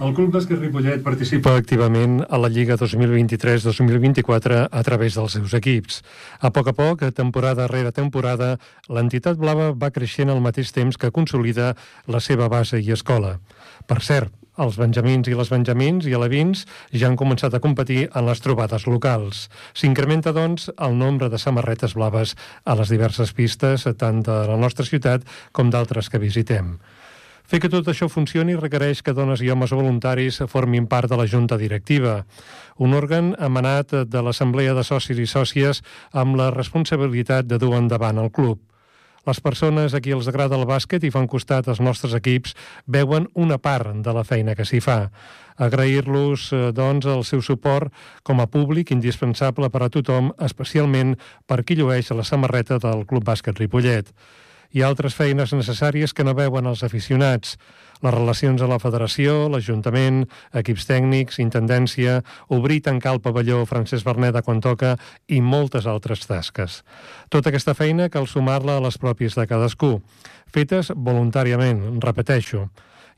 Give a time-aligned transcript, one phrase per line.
[0.00, 5.98] El Club Bàsquet Ripollet participa activament a la Lliga 2023-2024 a través dels seus equips.
[6.40, 8.54] A poc a poc, temporada rere temporada,
[8.88, 11.74] l'entitat blava va creixent al mateix temps que consolida
[12.08, 13.34] la seva base i escola.
[13.84, 16.64] Per cert, els benjamins i les benjamins i alevins
[16.96, 19.50] ja han començat a competir en les trobades locals.
[19.76, 22.32] S'incrementa, doncs, el nombre de samarretes blaves
[22.64, 26.78] a les diverses pistes, tant de la nostra ciutat com d'altres que visitem.
[27.50, 31.24] Fer que tot això funcioni requereix que dones i homes voluntaris formin part de la
[31.26, 32.20] Junta Directiva,
[32.78, 35.80] un òrgan emanat de l'Assemblea de Socis i Sòcies
[36.14, 38.60] amb la responsabilitat de dur endavant el club.
[39.26, 42.54] Les persones a qui els agrada el bàsquet i fan costat als nostres equips
[42.86, 45.10] veuen una part de la feina que s'hi fa.
[45.58, 47.90] Agrair-los, eh, doncs, el seu suport
[48.22, 51.16] com a públic indispensable per a tothom, especialment
[51.50, 54.14] per qui llueix la samarreta del Club Bàsquet Ripollet
[54.72, 57.56] i altres feines necessàries que no veuen els aficionats.
[58.00, 60.22] Les relacions a la federació, l'Ajuntament,
[60.56, 64.94] equips tècnics, intendència, obrir i tancar el pavelló Francesc Berneda quan toca
[65.28, 66.80] i moltes altres tasques.
[67.28, 69.98] Tota aquesta feina cal sumar-la a les pròpies de cadascú,
[70.48, 72.70] fetes voluntàriament, repeteixo.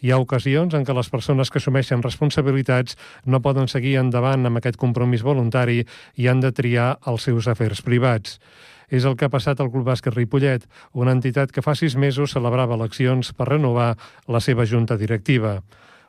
[0.03, 4.59] Hi ha ocasions en què les persones que assumeixen responsabilitats no poden seguir endavant amb
[4.59, 5.85] aquest compromís voluntari
[6.19, 8.41] i han de triar els seus afers privats.
[8.89, 12.35] És el que ha passat al Club Bàsquet Ripollet, una entitat que fa sis mesos
[12.35, 13.95] celebrava eleccions per renovar
[14.29, 15.61] la seva junta directiva.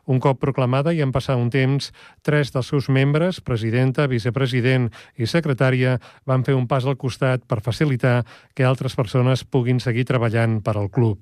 [0.06, 1.94] Un cop proclamada i en passar un temps,
[2.28, 5.96] tres dels seus membres, presidenta, vicepresident i secretària,
[6.28, 10.76] van fer un pas al costat per facilitar que altres persones puguin seguir treballant per
[10.76, 11.22] al club.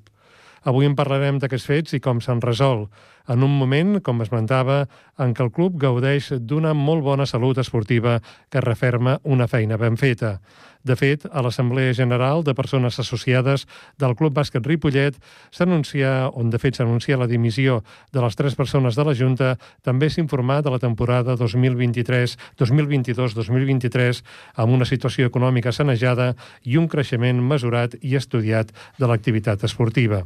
[0.66, 2.90] Avui en parlarem d'aquests fets i com s'han resolt,
[3.28, 4.86] en un moment, com esmentava,
[5.22, 8.20] en què el club gaudeix d'una molt bona salut esportiva
[8.50, 10.40] que referma una feina ben feta.
[10.84, 13.68] De fet, a l'Assemblea General de Persones Associades
[14.02, 15.18] del Club Bàsquet Ripollet
[15.54, 19.52] s'anuncia, on de fet s'anuncia la dimissió de les tres persones de la Junta,
[19.86, 24.24] també s'informà de la temporada 2023, 2022-2023
[24.56, 26.34] amb una situació econòmica sanejada
[26.66, 30.24] i un creixement mesurat i estudiat de l'activitat esportiva.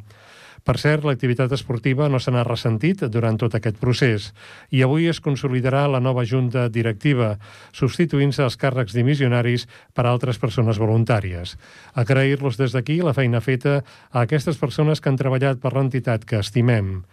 [0.66, 4.32] Per cert, l'activitat esportiva no se n'ha ressentit durant tot aquest procés
[4.74, 7.36] i avui es consolidarà la nova junta directiva,
[7.70, 11.54] substituint-se els càrrecs dimissionaris per altres persones voluntàries.
[11.94, 13.78] Agrair-los des d'aquí la feina feta
[14.10, 17.04] a aquestes persones que han treballat per l'entitat que estimem.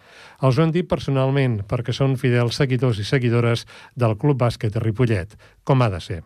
[0.41, 4.81] Els ho han dit personalment perquè són fidels seguidors i seguidores del Club Bàsquet de
[4.81, 6.23] Ripollet, com ha de ser.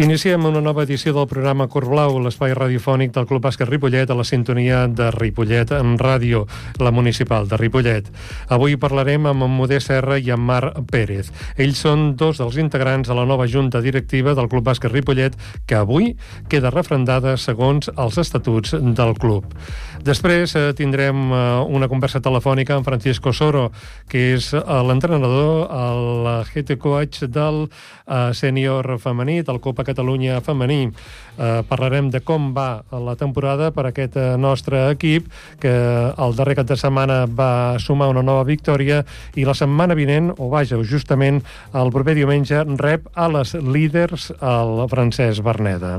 [0.00, 4.14] Iniciem una nova edició del programa Cor Blau, l'espai radiofònic del Club Bàsquet Ripollet a
[4.16, 6.46] la sintonia de Ripollet en ràdio,
[6.80, 8.08] la municipal de Ripollet.
[8.48, 11.28] Avui parlarem amb en Modest Serra i en Marc Pérez.
[11.60, 15.36] Ells són dos dels integrants de la nova junta directiva del Club Bàsquet Ripollet
[15.68, 16.14] que avui
[16.48, 19.52] queda refrendada segons els estatuts del club.
[20.00, 21.38] Després eh, tindrem eh,
[21.68, 23.66] una conversa telefònica amb Francisco Soro,
[24.08, 30.86] que és eh, l'entrenador, el head coach del eh, sènior femení, del Copa Catalunya femení.
[31.40, 35.28] Eh, parlarem de com va la temporada per aquest eh, nostre equip,
[35.60, 39.02] que el darrer cap de setmana va sumar una nova victòria
[39.36, 41.42] i la setmana vinent, o vaja, justament
[41.76, 45.98] el proper diumenge, rep a les líders el francès Berneda.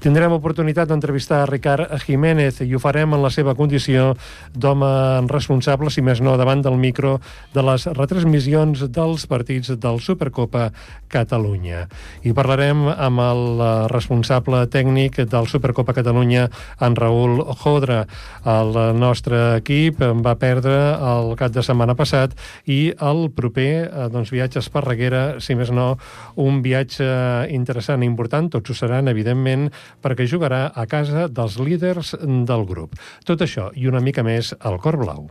[0.00, 4.12] Tindrem oportunitat d'entrevistar Ricard Jiménez i ho farem en la seva condició
[4.54, 7.18] d'home responsable, si més no, davant del micro
[7.54, 10.70] de les retransmissions dels partits del Supercopa
[11.10, 11.84] Catalunya.
[12.22, 16.48] I parlarem amb el eh, responsable tècnic del Supercopa Catalunya,
[16.80, 18.04] en Raül Jodra.
[18.44, 22.34] El nostre equip va perdre el cap de setmana passat
[22.70, 25.94] i el proper eh, doncs, viatge a Esparreguera, si més no,
[26.40, 27.06] un viatge
[27.54, 29.68] interessant i important, tots ho seran, evidentment,
[30.04, 32.94] perquè jugarà a casa dels líders del grup.
[33.24, 35.24] Tot això i una mica més al Cor Blau.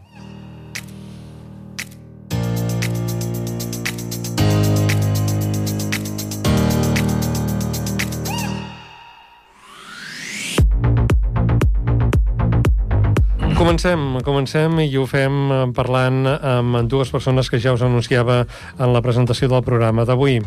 [13.53, 18.89] Comencem, comencem i ho fem eh, parlant amb dues persones que ja us anunciava en
[18.91, 20.41] la presentació del programa d'avui.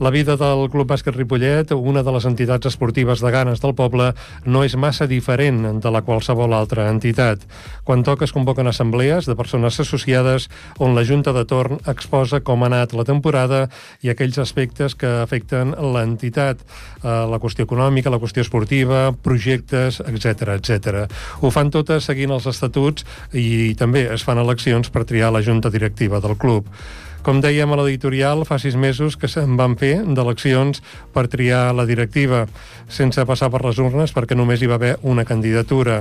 [0.00, 4.06] La vida del Club Bàsquet Ripollet, una de les entitats esportives de ganes del poble,
[4.48, 7.42] no és massa diferent de la qualsevol altra entitat.
[7.84, 10.46] Quan toca es convoquen assemblees de persones associades
[10.78, 13.66] on la Junta de Torn exposa com ha anat la temporada
[14.00, 20.56] i aquells aspectes que afecten l'entitat, eh, la qüestió econòmica, la qüestió esportiva, projectes, etc
[20.56, 21.04] etc.
[21.44, 23.04] Ho fan totes seguint els estatuts
[23.36, 26.72] i també es fan eleccions per triar la Junta Directiva del club.
[27.20, 30.78] Com dèiem a l'editorial, fa sis mesos que se'n van fer d'eleccions
[31.12, 32.46] per triar la directiva,
[32.88, 35.98] sense passar per les urnes perquè només hi va haver una candidatura.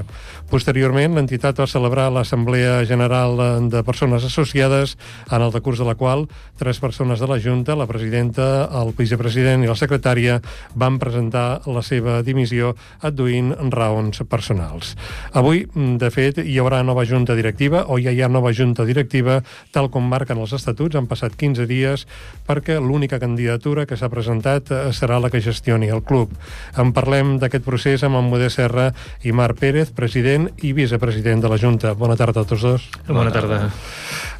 [0.49, 3.35] Posteriorment, l'entitat va celebrar l'Assemblea General
[3.67, 4.95] de Persones Associades,
[5.27, 6.23] en el decurs de la qual
[6.57, 10.39] tres persones de la Junta, la presidenta, el vicepresident i la secretària,
[10.79, 14.95] van presentar la seva dimissió adduint raons personals.
[15.35, 19.41] Avui, de fet, hi haurà nova Junta directiva, o ja hi ha nova Junta directiva,
[19.75, 22.05] tal com marquen els estatuts, han passat 15 dies,
[22.47, 26.33] perquè l'única candidatura que s'ha presentat eh, serà la que gestioni el club.
[26.77, 28.91] En parlem d'aquest procés amb en Modest Serra
[29.25, 31.95] i Marc Pérez, president i vicepresident de la Junta.
[31.97, 32.89] Bona tarda a tots dos.
[33.09, 33.65] Bona tarda.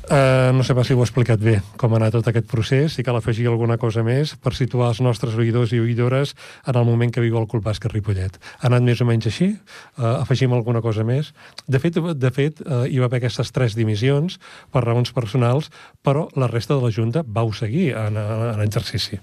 [0.10, 2.96] Uh, no sé pas si ho he explicat bé, com ha anat tot aquest procés,
[2.98, 6.34] si cal afegir alguna cosa més per situar els nostres oïdors i oïdores
[6.66, 8.40] en el moment que viu el Club Bàsquet Ripollet.
[8.58, 9.52] Ha anat més o menys així?
[10.00, 11.30] Uh, afegim alguna cosa més?
[11.70, 14.42] De fet, de fet uh, hi va haver aquestes tres dimissions
[14.74, 15.70] per raons personals,
[16.02, 19.22] però la resta de la Junta vau seguir en, en, en exercici.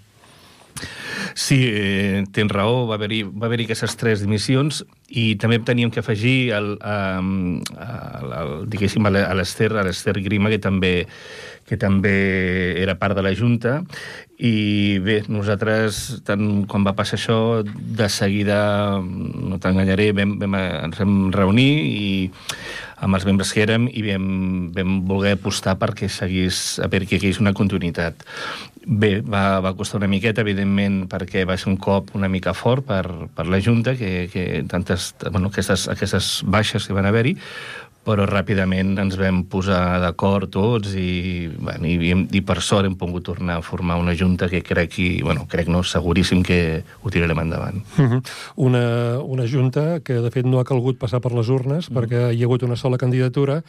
[1.35, 6.01] Sí, eh, tens raó, va haver-hi va haver aquestes tres dimissions i també teníem que
[6.01, 7.33] afegir el, el,
[7.77, 10.95] el, el, diguéssim, a l'Ester Grima, que també,
[11.69, 12.17] que també
[12.81, 13.81] era part de la Junta,
[14.37, 18.59] i bé, nosaltres, tant quan va passar això, de seguida,
[19.01, 22.07] no t'enganyaré, vam, vam, ens vam reunir i
[23.05, 24.27] amb els membres que érem i vam,
[24.77, 28.25] vam voler apostar perquè seguís, perquè hi hagués una continuïtat.
[28.87, 32.85] Bé, va, va costar una miqueta, evidentment, perquè va ser un cop una mica fort
[32.87, 33.03] per,
[33.35, 37.33] per la Junta, que, que tantes, bueno, aquestes, aquestes baixes que van haver-hi,
[38.07, 43.27] però ràpidament ens vam posar d'acord tots i, bueno, i, i per sort hem pogut
[43.27, 46.61] tornar a formar una junta que crec, i, bueno, crec no, seguríssim que
[47.03, 47.83] ho tirarem endavant.
[47.99, 48.21] Uh -huh.
[48.57, 51.99] una, una junta que de fet no ha calgut passar per les urnes uh -huh.
[51.99, 53.63] perquè hi ha hagut una sola candidatura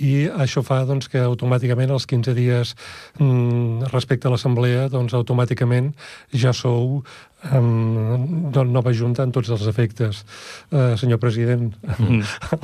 [0.00, 2.74] i això fa doncs, que automàticament els 15 dies
[3.18, 5.94] mm, respecte a l'assemblea doncs automàticament
[6.32, 7.02] ja sou
[7.50, 10.22] um, nova junta en tots els efectes.
[10.70, 12.20] Uh, senyor president, mm.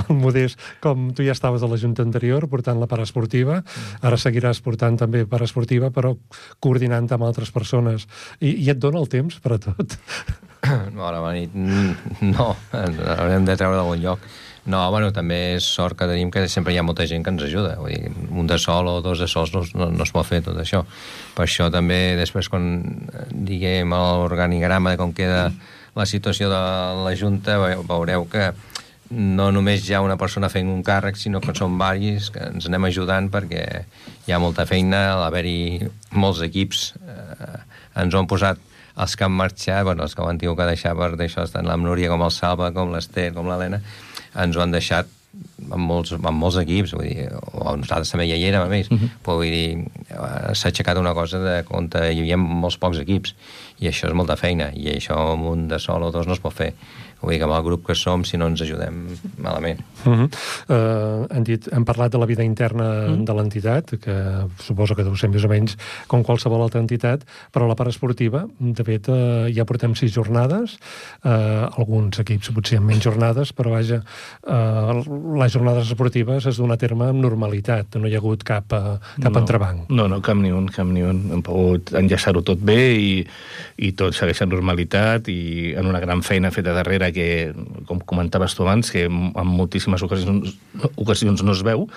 [0.08, 4.02] el Modest, com tu ja estaves a la junta anterior portant la part esportiva, mm.
[4.06, 6.14] ara seguiràs portant també part esportiva, però
[6.60, 8.06] coordinant amb altres persones.
[8.40, 9.98] I, i et dona el temps per a tot?
[10.98, 11.54] Bona nit.
[12.22, 14.22] No, haurem de treure d'algun lloc.
[14.68, 17.44] No, bueno, també és sort que tenim que sempre hi ha molta gent que ens
[17.46, 17.78] ajuda.
[17.80, 20.42] Vull dir, un de sol o dos de sols no, no, no es pot fer
[20.44, 20.82] tot això.
[21.36, 22.68] Per això també després quan
[23.32, 25.48] diguem l'organigrama de com queda
[25.96, 26.60] la situació de
[27.04, 27.56] la Junta
[27.88, 28.52] veureu que
[29.10, 32.68] no només hi ha una persona fent un càrrec, sinó que són varis que ens
[32.68, 33.64] anem ajudant perquè
[34.26, 37.54] hi ha molta feina, a l'haver-hi molts equips eh,
[38.04, 38.60] ens ho han posat
[38.98, 41.66] els que han marxat, bueno, els que ho han tingut que deixar per d'això, tant
[41.66, 43.80] la Núria com el Salva, com l'Ester, com l'Helena,
[44.44, 45.14] ens ho han deixat
[45.68, 48.88] amb molts, amb molts equips, vull dir, o nosaltres també ja hi érem, a més,
[48.88, 49.04] uh mhm.
[49.04, 49.24] -huh.
[49.24, 49.84] però vull dir,
[50.54, 53.34] s'ha aixecat una cosa de on hi havia molts pocs equips,
[53.78, 56.40] i això és molta feina, i això amb un de sol o dos no es
[56.40, 56.72] pot fer.
[57.20, 59.00] Vull dir que amb el grup que som, si no ens ajudem
[59.42, 59.80] malament.
[60.04, 60.28] Uh -huh.
[60.68, 63.24] uh, hem, dit, hem parlat de la vida interna uh -huh.
[63.24, 64.14] de l'entitat, que
[64.58, 65.76] suposo que deu ser més o menys
[66.06, 70.78] com qualsevol altra entitat, però la part esportiva, de fet, uh, ja portem sis jornades,
[71.24, 74.02] uh, alguns equips potser amb menys jornades, però vaja,
[74.46, 78.72] uh, les jornades esportives es donen a terme amb normalitat, no hi ha hagut cap,
[78.72, 79.88] uh, cap no, entrebanc.
[79.90, 81.30] No, no, cap ni un, cap ni un.
[81.32, 83.26] Hem pogut enllaçar-ho tot bé i,
[83.76, 87.52] i tot segueix en normalitat i en una gran feina feta darrere que,
[87.88, 90.56] com comentaves tu abans, que en moltíssimes ocasions,
[90.96, 91.88] ocasions no es veu,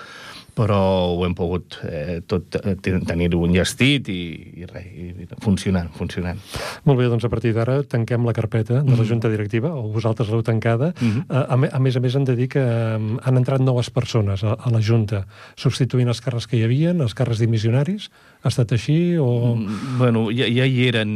[0.56, 0.78] però
[1.14, 4.20] ho hem pogut eh, tot eh, tenir-ho enllestit i,
[4.60, 6.40] i, res, i funcionant, funcionant.
[6.88, 9.08] Molt bé, doncs a partir d'ara tanquem la carpeta de la mhm.
[9.08, 10.92] Junta Directiva, o vosaltres l'heu tancada.
[11.00, 11.24] Mm -hmm.
[11.28, 14.70] a, a, més a més, hem de dir que han entrat noves persones a, a
[14.70, 15.26] la Junta,
[15.56, 18.10] substituint els càrrecs que hi havien, els càrrecs dimissionaris,
[18.42, 19.54] ha estat així o...?
[19.54, 21.12] Mm, bueno, ja, ja hi eren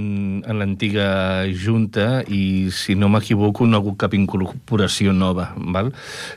[0.47, 1.09] en l'antiga
[1.50, 5.90] Junta i, si no m'equivoco, no ha hagut cap incorporació nova, val?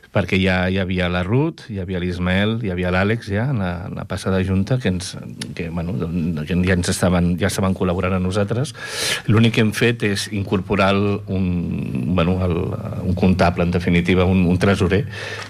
[0.09, 3.73] perquè ja hi havia la Ruth, hi havia l'Ismael, hi havia l'Àlex ja en la,
[3.85, 5.11] en la passada Junta que, ens,
[5.53, 5.93] que, bueno,
[6.41, 8.73] que ja, ens estaven, ja estaven col·laborant a nosaltres.
[9.29, 11.45] L'únic que hem fet és incorporar un,
[12.17, 12.57] bueno, el,
[13.05, 15.03] un comptable, en definitiva, un, un tresorer,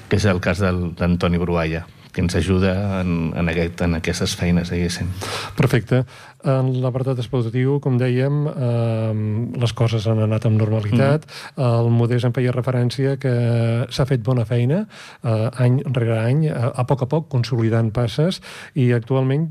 [0.10, 1.86] que és el cas d'Antoni Brualla
[2.20, 5.08] que ens ajuda en, en, aquest, en aquestes feines, diguéssim.
[5.56, 6.04] Perfecte.
[6.44, 11.28] En l'apartat esportiu, com dèiem, eh, les coses han anat amb normalitat.
[11.56, 11.68] Mm.
[11.70, 13.36] El Modés en feia referència que
[13.90, 14.86] s'ha fet bona feina
[15.24, 18.44] eh, any rere any, a, a poc a poc, consolidant passes,
[18.76, 19.48] i actualment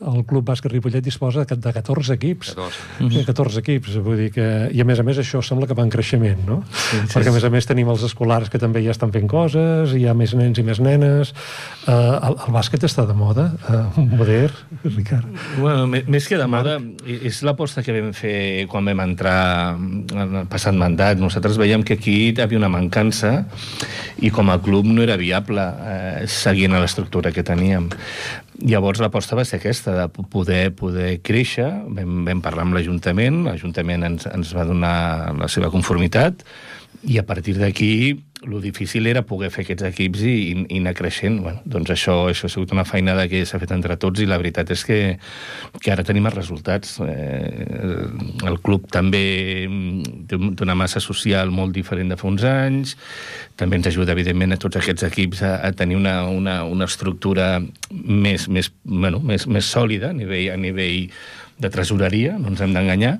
[0.00, 2.54] el Club Bàsquet Ripollet disposa de 14 equips.
[2.56, 3.24] 14.
[3.28, 4.46] 14 equips, vull dir que...
[4.72, 6.60] I a més a més això sembla que va en creixement, no?
[6.70, 9.28] Sí, sí, Perquè a més a més tenim els escolars que també ja estan fent
[9.30, 11.34] coses, hi ha més nens i més nenes...
[11.84, 15.28] Uh, el, el bàsquet està de moda, uh, modern, Ricard.
[15.58, 19.40] Bueno, més que de moda, és l'aposta que vam fer quan vam entrar
[19.76, 21.20] en el passat mandat.
[21.20, 23.32] Nosaltres veiem que aquí hi havia una mancança
[24.20, 27.90] i com a club no era viable eh, seguint l'estructura que teníem.
[28.60, 31.68] Llavors l'aposta va ser aquesta, de poder, poder créixer.
[31.96, 34.96] Vam, vam parlar amb l'Ajuntament, l'Ajuntament ens, ens va donar
[35.38, 36.44] la seva conformitat,
[37.08, 37.92] i a partir d'aquí
[38.42, 41.38] el difícil era poder fer aquests equips i, i, i anar creixent.
[41.44, 44.38] Bueno, doncs això, això ha sigut una feinada que s'ha fet entre tots i la
[44.40, 44.98] veritat és que,
[45.76, 46.96] que ara tenim els resultats.
[47.04, 48.08] Eh,
[48.48, 49.22] el club també
[50.30, 52.96] té una massa social molt diferent de fa uns anys,
[53.60, 57.58] també ens ajuda, evidentment, a tots aquests equips a, a tenir una, una, una estructura
[57.92, 61.10] més, més, bueno, més, més sòlida a nivell, a nivell
[61.60, 63.18] de tresoreria, no ens hem d'enganyar,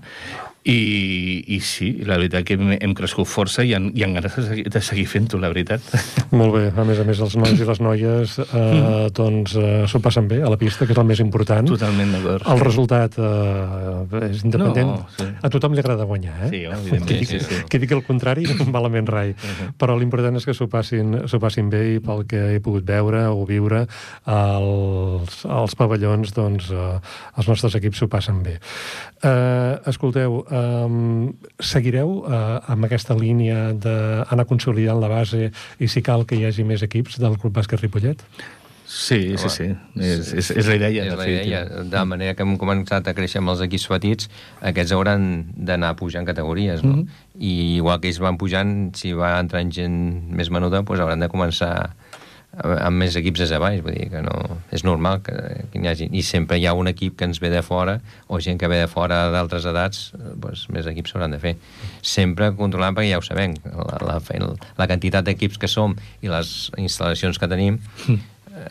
[0.65, 4.35] i, i sí, la veritat que hem, hem crescut força i han, i han ganes
[4.37, 5.85] de seguir, de seguir fent-ho, la veritat.
[6.37, 9.13] Molt bé, a més a més els nois i les noies eh, mm.
[9.17, 11.65] doncs eh, s'ho passen bé a la pista, que és el més important.
[11.71, 12.45] Totalment d'acord.
[12.53, 14.93] El resultat eh, és independent.
[14.93, 15.29] No, sí.
[15.41, 16.51] A tothom li agrada guanyar, eh?
[16.53, 17.09] Sí, evidentment.
[17.09, 17.63] Que, sí, sí.
[17.71, 18.45] que digui el contrari,
[18.77, 19.33] malament rai.
[19.33, 19.71] Uh -huh.
[19.81, 23.47] Però l'important és que s'ho passin, passin bé i pel que he pogut veure o
[23.49, 23.87] viure
[24.25, 27.01] als, als pavellons, doncs eh,
[27.37, 28.61] els nostres equips s'ho passen bé.
[29.23, 36.27] Eh, escolteu, um, seguireu uh, amb aquesta línia d'anar consolidant la base i si cal
[36.27, 38.25] que hi hagi més equips del Club Bàsquet Ripollet?
[38.91, 39.67] Sí, sí, sí.
[40.03, 41.05] És, és, és la idea.
[41.07, 41.61] És la idea.
[41.87, 44.27] De la manera que hem començat a créixer amb els equips petits,
[44.67, 46.97] aquests hauran d'anar pujant categories, no?
[46.97, 47.29] Mm -hmm.
[47.39, 51.29] I igual que ells van pujant, si va entrant gent més menuda, doncs hauran de
[51.29, 51.95] començar
[52.61, 54.35] amb més equips des avall, vull dir que no,
[54.75, 55.35] és normal que,
[55.73, 57.99] que hi hagi, i sempre hi ha un equip que ens ve de fora,
[58.29, 61.55] o gent que ve de fora d'altres edats, doncs més equips s'hauran de fer.
[62.03, 66.71] Sempre controlant, perquè ja ho sabem, la, la, la quantitat d'equips que som i les
[66.81, 68.69] instal·lacions que tenim, eh,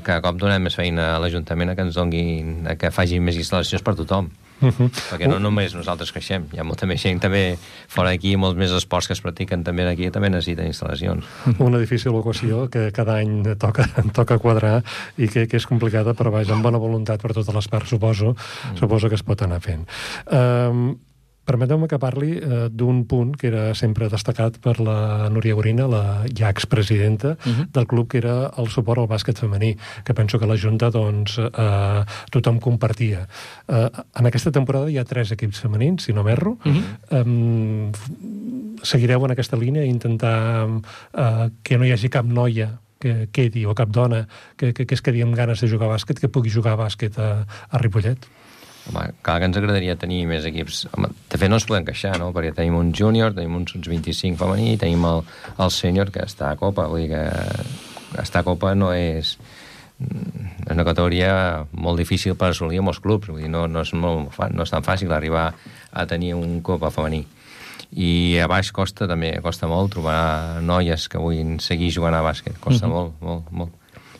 [0.00, 3.38] cada cop donem més feina a l'Ajuntament a que ens donguin, a que facin més
[3.40, 4.32] instal·lacions per tothom.
[4.60, 4.88] Uh -huh.
[5.10, 7.58] perquè no només nosaltres creixem, hi ha molta més gent també
[7.88, 11.24] fora d'aquí, molts més esports que es practiquen també aquí, també necessiten instal·lacions.
[11.58, 14.82] Una difícil equació que cada any toca, toca quadrar
[15.18, 18.34] i que, que és complicada, però vaja, amb bona voluntat per totes les parts, suposo,
[18.34, 18.76] mm.
[18.78, 19.86] suposo que es pot anar fent.
[20.26, 20.96] Um,
[21.46, 26.02] Permeteu-me que parli eh, d'un punt que era sempre destacat per la Núria Gorina, la
[26.26, 27.60] ja expresidenta uh mhm.
[27.60, 27.66] -huh.
[27.72, 31.38] del club, que era el suport al bàsquet femení, que penso que la Junta doncs,
[31.38, 33.28] eh, tothom compartia.
[33.68, 36.58] Eh, en aquesta temporada hi ha tres equips femenins, si no m'erro.
[36.64, 36.82] Uh -huh.
[37.10, 37.92] eh,
[38.82, 40.68] seguireu en aquesta línia i intentar
[41.14, 44.26] eh, que no hi hagi cap noia que quedi, o cap dona
[44.56, 46.82] que, que, que es quedi amb ganes de jugar a bàsquet, que pugui jugar a
[46.86, 48.26] bàsquet a, a Ripollet?
[48.86, 50.86] Home, clar que ens agradaria tenir més equips.
[50.94, 52.32] Home, de fet, no ens podem queixar, no?
[52.36, 55.22] Perquè tenim un júnior, tenim uns 25 femení, tenim el,
[55.58, 56.86] el sènior que està a Copa.
[56.90, 59.36] Vull dir que estar a Copa no és
[59.96, 63.30] és una categoria molt difícil per assolir molts clubs.
[63.30, 65.48] Vull dir, no, no, és molt, no és tan fàcil arribar
[65.92, 67.22] a tenir un Copa femení.
[67.96, 72.58] I a baix costa també, costa molt trobar noies que vullin seguir jugant a bàsquet.
[72.60, 72.92] Costa mhm.
[72.92, 72.96] -huh.
[72.96, 73.72] molt, molt, molt.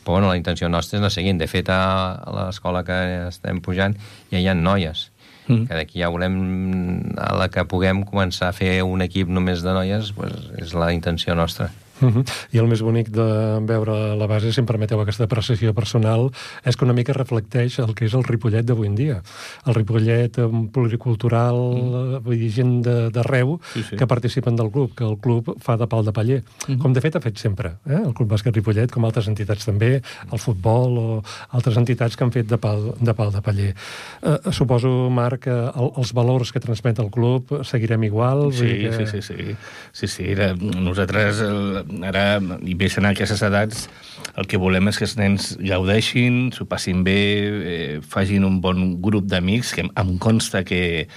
[0.06, 1.40] Però bueno, la intenció nostra és la seguint.
[1.42, 2.96] De fet, a l'escola que
[3.26, 3.98] estem pujant
[4.30, 5.10] ja hi ha noies.
[5.46, 5.68] Mm.
[5.68, 9.75] que d'aquí ja volem, a la que puguem començar a fer un equip només de
[9.76, 11.68] noies, pues, és la intenció nostra.
[12.00, 12.24] Uh -huh.
[12.52, 13.26] I el més bonic de
[13.66, 16.30] veure la base, si em permeteu aquesta apreciació personal,
[16.64, 19.22] és que una mica reflecteix el que és el Ripollet d'avui en dia.
[19.66, 20.36] El Ripollet
[20.72, 22.22] pluricultural, mm.
[22.24, 23.96] vull dir, gent d'arreu sí, sí.
[23.96, 26.78] que participen del club, que el club fa de pal de paller, uh -huh.
[26.78, 27.76] com de fet ha fet sempre.
[27.86, 28.02] Eh?
[28.04, 32.32] El Club Bàsquet Ripollet, com altres entitats també, el futbol o altres entitats que han
[32.32, 33.74] fet de pal de, pal de paller.
[34.22, 38.52] Eh, suposo, Marc, que el, els valors que transmet el club seguirem igual?
[38.52, 38.92] Sí, que...
[38.92, 39.56] sí, sí, sí.
[39.92, 40.34] sí, sí.
[40.58, 41.40] Nosaltres...
[41.40, 43.87] El ara, i més en aquestes edats,
[44.37, 47.19] el que volem és que els nens gaudeixin, s'ho passin bé,
[47.73, 51.09] eh, facin un bon grup d'amics, que em consta que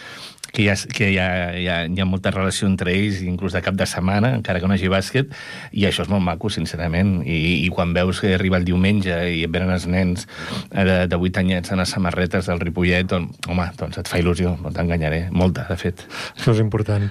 [0.51, 3.56] que, hi ha, que hi, ha, hi, ha, hi ha molta relació entre ells, inclús
[3.56, 5.34] de cap de setmana, encara que no hagi bàsquet,
[5.72, 7.20] i això és molt maco, sincerament.
[7.25, 10.98] I, i quan veus que arriba el diumenge i et venen els nens eh, de,
[11.12, 14.74] de 8 anyets en les samarretes del Ripollet, doncs, home, doncs et fa il·lusió, no
[14.75, 16.06] t'enganyaré, molta, de fet.
[16.36, 17.08] Això és important.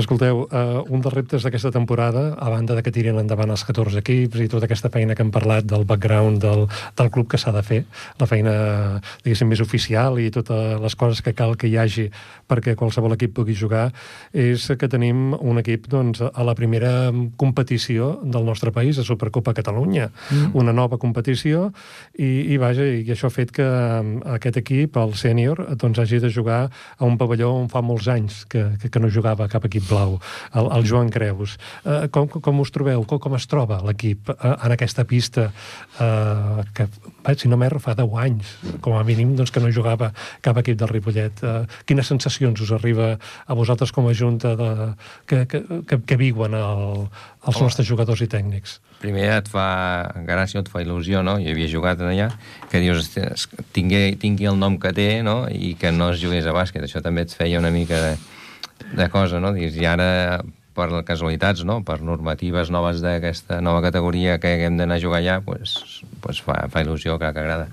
[0.00, 4.00] Escolteu, uh, un dels reptes d'aquesta temporada, a banda de que tirin endavant els 14
[4.02, 6.66] equips i tota aquesta feina que hem parlat del background del,
[6.98, 7.82] del club que s'ha de fer,
[8.20, 8.54] la feina,
[9.24, 12.08] diguéssim, més oficial i totes les coses que cal que hi hagi
[12.48, 13.88] perquè qualsevol equip pugui jugar,
[14.32, 19.54] és que tenim un equip doncs, a la primera competició del nostre país, a Supercopa
[19.56, 20.52] Catalunya, mm.
[20.58, 21.68] una nova competició,
[22.14, 23.66] i, i vaja, i això ha fet que
[24.38, 28.44] aquest equip, el sènior, doncs hagi de jugar a un pavelló on fa molts anys
[28.50, 30.18] que, que, que no jugava cap equip blau,
[30.54, 31.56] el, el Joan Creus.
[31.84, 33.04] Uh, com, com us trobeu?
[33.08, 36.88] Com, com es troba l'equip uh, en aquesta pista uh, que,
[37.26, 38.54] vaig, si no m'erro, fa 10 anys,
[38.84, 40.12] com a mínim, doncs, que no jugava
[40.44, 41.42] cap equip del Ripollet.
[41.42, 44.70] Uh, quines sensacions us arriba a vosaltres com a junta de,
[45.26, 47.06] que, que, que, que viuen el,
[47.46, 47.68] els Home.
[47.68, 48.78] nostres jugadors i tècnics?
[49.02, 49.68] Primer et fa
[50.26, 51.36] gràcia, et fa il·lusió, no?
[51.42, 52.32] Jo havia jugat allà,
[52.70, 53.12] que dius,
[53.76, 55.44] tingui, tingui el nom que té, no?
[55.48, 56.84] I que no es jugués a bàsquet.
[56.84, 58.14] Això també et feia una mica de,
[58.98, 59.54] de cosa, no?
[59.54, 60.08] Dius, I ara,
[60.78, 61.80] per casualitats, no?
[61.86, 65.74] per normatives noves d'aquesta nova categoria que haguem d'anar a jugar allà, pues,
[66.22, 67.68] pues fa, fa il·lusió, clar que agrada.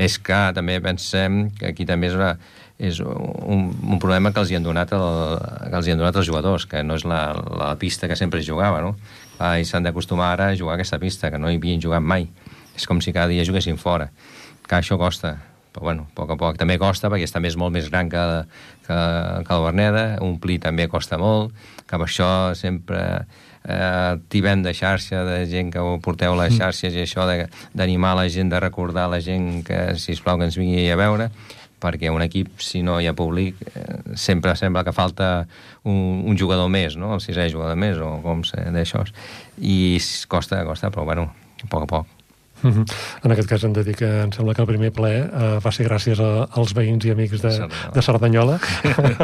[0.00, 2.34] És que també pensem que aquí també és una,
[2.82, 5.04] és un, un problema que els hi han donat el,
[5.68, 7.20] que els hi han donat els jugadors, que no és la,
[7.58, 8.96] la pista que sempre es jugava, no?
[9.38, 12.02] Ah, I s'han d'acostumar ara a jugar a aquesta pista, que no hi havien jugat
[12.02, 12.26] mai.
[12.74, 14.10] És com si cada dia juguessin fora.
[14.66, 15.36] Que això costa,
[15.72, 18.24] però bueno, a poc a poc també costa, perquè també és molt més gran que,
[18.86, 18.98] que,
[19.46, 21.54] que el Berneda, omplir també costa molt,
[21.86, 23.00] que amb això sempre
[23.64, 26.60] eh, tibem de xarxa, de gent que ho porteu a les mm.
[26.60, 27.26] xarxes i això
[27.78, 31.30] d'animar la gent, de recordar la gent que, si plau que ens vingui a veure,
[31.82, 35.32] perquè un equip, si no hi ha públic, eh, sempre sembla que falta
[35.82, 37.14] un, un jugador més, no?
[37.16, 39.04] el sisè jugador més, o com d'això.
[39.58, 39.98] I
[40.30, 41.30] costa, costa, però bueno,
[41.62, 42.21] a poc a poc.
[42.62, 42.84] Uh -huh.
[43.24, 45.72] En aquest cas hem de dir que em sembla que el primer ple uh, va
[45.72, 48.58] ser gràcies a, als veïns i amics de Cerdanyola, de Cerdanyola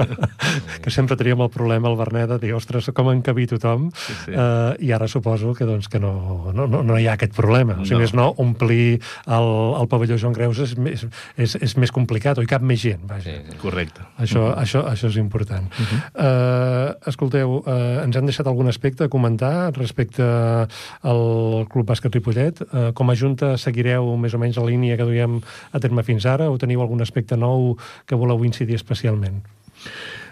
[0.83, 4.31] que sempre teníem el problema al Berneda de dir, ostres, com encabir tothom sí, sí.
[4.33, 7.75] Uh, i ara suposo que, doncs, que no, no, no, no hi ha aquest problema
[7.75, 7.83] no.
[7.83, 9.49] o sigui, més no, omplir el,
[9.81, 13.01] el pavelló Joan Creus és, és, és, és més complicat o hi cap més gent
[13.09, 13.31] vaja.
[13.31, 13.59] Sí, sí.
[13.63, 14.63] correcte això, uh -huh.
[14.63, 16.01] això, això és important uh -huh.
[16.25, 22.61] uh, escolteu, uh, ens han deixat algun aspecte a comentar respecte al Club Bàsquet Ripollet
[22.61, 25.41] uh, com a Junta seguireu més o menys la línia que duiem
[25.73, 27.75] a terme fins ara o teniu algun aspecte nou
[28.09, 29.43] que voleu incidir especialment?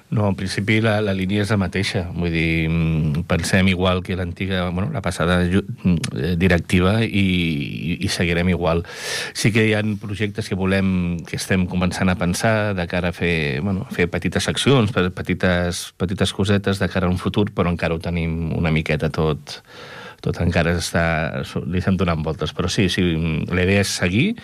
[0.08, 2.04] No, en principi la, la línia és la mateixa.
[2.14, 8.52] Vull dir, mm, pensem igual que l'antiga, bueno, la passada mm, directiva i, i, seguirem
[8.54, 8.84] igual.
[9.34, 13.16] Sí que hi ha projectes que volem, que estem començant a pensar de cara a
[13.16, 17.98] fer, bueno, fer petites accions, petites, petites cosetes de cara a un futur, però encara
[17.98, 19.58] ho tenim una miqueta tot,
[20.24, 21.04] tot encara està,
[21.66, 22.54] li estem donant voltes.
[22.56, 23.04] Però sí, sí,
[23.50, 24.34] la idea és seguir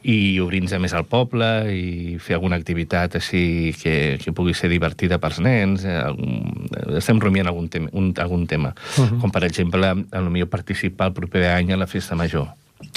[0.00, 5.18] i obrir-nos més al poble i fer alguna activitat així que, que pugui ser divertida
[5.20, 5.84] pels nens.
[5.84, 8.72] Eh, estem rumiant algun tema, un, algun tema.
[8.96, 9.20] Uh -huh.
[9.20, 12.48] com per exemple, potser participar el proper any a la festa major.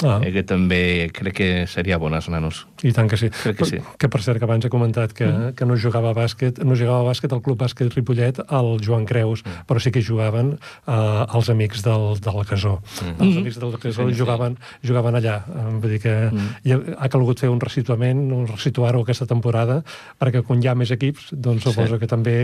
[0.02, 0.18] Ah.
[0.24, 2.64] Eh, que també crec que seria bona als nanos.
[2.82, 3.28] I tant que sí.
[3.30, 3.80] Crec que sí.
[4.00, 5.54] Que per cert, que abans he comentat que, mm.
[5.58, 9.04] que no jugava a bàsquet, no jugava a bàsquet al Club Bàsquet Ripollet al Joan
[9.08, 9.66] Creus, mm.
[9.68, 12.78] però sí que jugaven uh, els amics del, del Casó.
[13.04, 13.14] Mm.
[13.28, 14.88] Els amics del Casó sí, jugaven, sí.
[14.88, 15.38] jugaven allà.
[15.78, 16.50] Vull dir que mm.
[16.64, 19.82] ha, ha calgut fer un resituament, un resituar-ho aquesta temporada,
[20.20, 22.02] perquè quan hi ha més equips, doncs suposo sí.
[22.02, 22.38] que també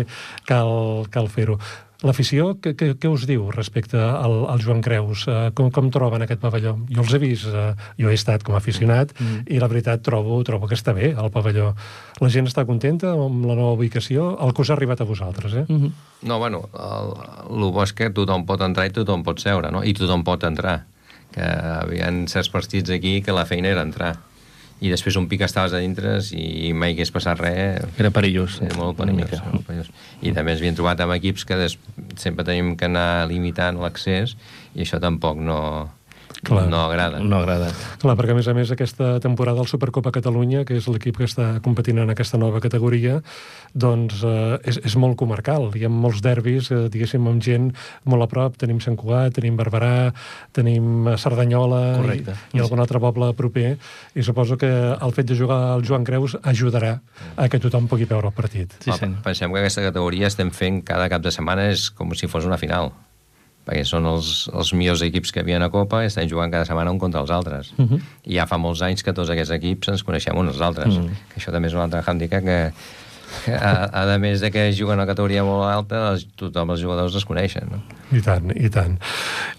[0.48, 1.58] cal, cal fer-ho.
[2.06, 5.26] L'afició, què, què, què us diu respecte al, al Joan Creus?
[5.28, 6.78] Uh, com, com troben aquest pavelló?
[6.88, 9.42] Jo els he vist, uh, jo he estat com a aficionat, mm.
[9.52, 11.74] i la veritat trobo, trobo que està bé, el pavelló.
[12.24, 14.30] La gent està contenta amb la nova ubicació?
[14.40, 15.66] El que us ha arribat a vosaltres, eh?
[15.68, 15.92] Mm -hmm.
[16.22, 17.12] No, bueno, el,
[17.50, 19.84] el bo és que tothom pot entrar i tothom pot seure, no?
[19.84, 20.84] I tothom pot entrar.
[21.30, 24.16] Que hi havia certs partits aquí que la feina era entrar
[24.80, 27.84] i després un pic estaves a dintre i mai hagués passat res.
[28.00, 28.58] Era perillós.
[28.64, 29.90] Era molt perillós, molt perillós.
[30.24, 31.76] I també ens havíem trobat amb equips que des...
[32.16, 34.36] sempre tenim que anar limitant l'accés
[34.74, 35.60] i això tampoc no,
[36.42, 36.68] Clar.
[36.68, 37.20] no agrada.
[37.20, 37.68] No agrada.
[38.00, 41.28] Clar, perquè a més a més aquesta temporada del Supercopa Catalunya, que és l'equip que
[41.28, 43.18] està competint en aquesta nova categoria,
[43.74, 45.68] doncs eh, és, és molt comarcal.
[45.76, 47.70] Hi ha molts derbis, eh, diguéssim, amb gent
[48.08, 48.56] molt a prop.
[48.60, 50.10] Tenim Sant Cugat, tenim Barberà,
[50.56, 52.38] tenim Cerdanyola Correcte.
[52.54, 53.74] i, i algun altre poble proper.
[54.14, 56.96] I suposo que el fet de jugar al Joan Creus ajudarà
[57.36, 58.72] a que tothom pugui veure el partit.
[58.80, 59.12] Sí, sí.
[59.24, 62.58] Pensem que aquesta categoria estem fent cada cap de setmana és com si fos una
[62.60, 62.92] final
[63.66, 66.92] perquè són els, els millors equips que havien a Copa i estan jugant cada setmana
[66.94, 67.72] un contra els altres.
[67.76, 67.94] Uh mhm.
[67.94, 68.00] -huh.
[68.24, 70.94] I ja fa molts anys que tots aquests equips ens coneixem uns als altres.
[70.94, 71.08] Uh mhm.
[71.08, 71.32] -huh.
[71.32, 72.72] Que això també és un altre handicap que
[73.48, 77.14] a, a més de que juguen a una categoria molt alta, els, tothom els jugadors
[77.16, 77.68] es coneixen.
[77.70, 77.80] No?
[78.10, 78.96] I tant, i tant.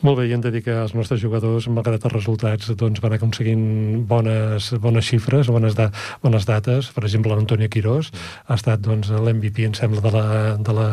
[0.04, 3.14] Molt bé, i hem de dir que els nostres jugadors, malgrat els resultats, doncs, van
[3.16, 5.90] aconseguint bones, bones xifres, bones, da
[6.24, 6.90] bones dates.
[6.92, 8.12] Per exemple, l'Antonio Quirós
[8.48, 10.26] ha estat doncs, l'MVP, em sembla, de la,
[10.60, 10.88] de la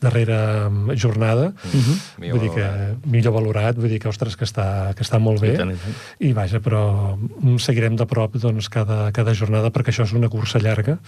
[0.00, 1.50] darrera mm, jornada.
[1.50, 1.80] Uh Mhm.
[1.80, 2.30] -huh.
[2.30, 2.66] Vull dir que
[3.06, 5.54] millor valorat, vull dir que, ostres, que està, que està molt bé.
[5.54, 5.94] I, tant, i, tant.
[6.18, 7.16] I vaja, però
[7.58, 10.98] seguirem de prop doncs, cada, cada jornada perquè això és una cursa llarga.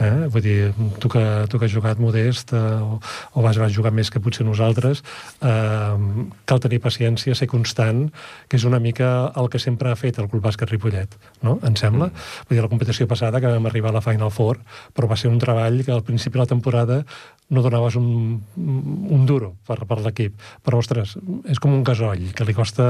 [0.00, 0.28] Eh?
[0.28, 0.67] Vull dir,
[1.00, 2.98] tu que, tu que has jugat modest eh, o,
[3.34, 5.02] o vas, vas jugar més que potser nosaltres,
[5.40, 8.06] eh, cal tenir paciència, ser constant,
[8.48, 11.58] que és una mica el que sempre ha fet el Club Bàsquet Ripollet, no?
[11.66, 12.10] Em sembla.
[12.48, 14.62] Vull dir, la competició passada que vam arribar a la Final Four,
[14.94, 17.02] però va ser un treball que al principi de la temporada
[17.48, 20.36] no donaves un, un duro per, per l'equip.
[20.64, 21.16] Però, ostres,
[21.48, 22.88] és com un gasoll, que li costa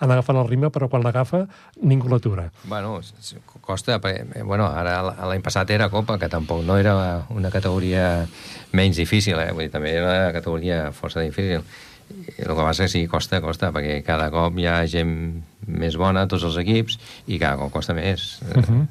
[0.00, 1.44] anar agafant el ritme, però quan l'agafa
[1.82, 2.48] ningú l'atura.
[2.64, 2.98] Bueno,
[3.62, 4.98] costa, perquè, eh, bueno, ara
[5.30, 8.26] l'any passat era Copa, que tampoc no era una categoria
[8.72, 9.52] menys difícil, eh?
[9.52, 11.64] Vull dir, també era una categoria força difícil.
[12.10, 15.12] I el que passa és que sí, costa, costa, perquè cada cop hi ha gent
[15.70, 16.96] més bona, tots els equips,
[17.30, 18.40] i cada cop costa més.
[18.50, 18.86] Uh -huh.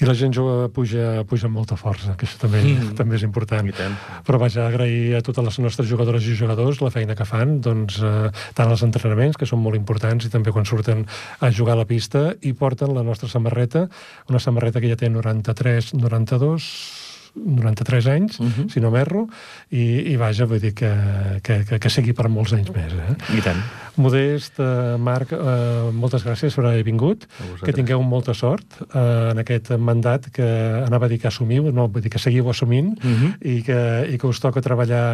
[0.00, 2.94] I la gent jove puja, puja amb molta força, que això també, mm.
[2.96, 3.68] també és important.
[4.24, 8.00] Però vaja, agrair a totes les nostres jugadores i jugadors la feina que fan, doncs,
[8.02, 11.06] eh, tant els entrenaments, que són molt importants, i també quan surten
[11.40, 13.88] a jugar a la pista, i porten la nostra samarreta,
[14.28, 16.99] una samarreta que ja té 93, 92
[17.34, 18.68] 93 anys, uh -huh.
[18.72, 19.28] si no m'erro,
[19.70, 20.90] i, i vaja, vull dir que,
[21.42, 22.92] que, que, que sigui per molts anys més.
[22.92, 23.38] Eh?
[23.38, 23.62] I tant.
[24.00, 27.26] Modest, eh, Marc, eh, moltes gràcies per haver vingut,
[27.62, 30.46] que tingueu molta sort eh, en aquest mandat que
[30.86, 33.32] anava a dir que assumiu, no, vull dir que seguiu assumint, uh -huh.
[33.40, 33.80] i, que,
[34.14, 35.06] i que us toca treballar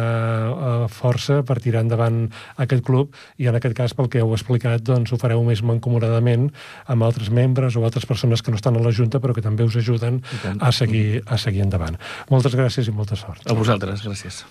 [0.51, 4.81] eh, força per tirar endavant aquest club, i en aquest cas, pel que heu explicat,
[4.81, 6.51] doncs ho fareu més mancomunadament
[6.85, 9.63] amb altres membres o altres persones que no estan a la Junta, però que també
[9.63, 10.21] us ajuden
[10.59, 11.97] a seguir, a seguir endavant.
[12.29, 13.41] Moltes gràcies i molta sort.
[13.45, 14.45] A vosaltres, gràcies.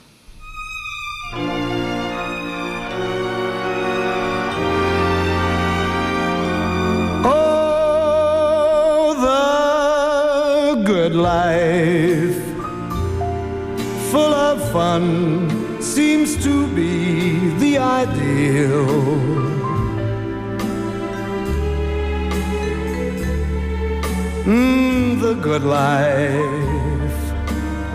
[1.32, 1.75] Oh,
[10.86, 12.40] good life,
[14.12, 18.86] full of fun, seems to be the ideal.
[24.44, 27.18] Mm, the good life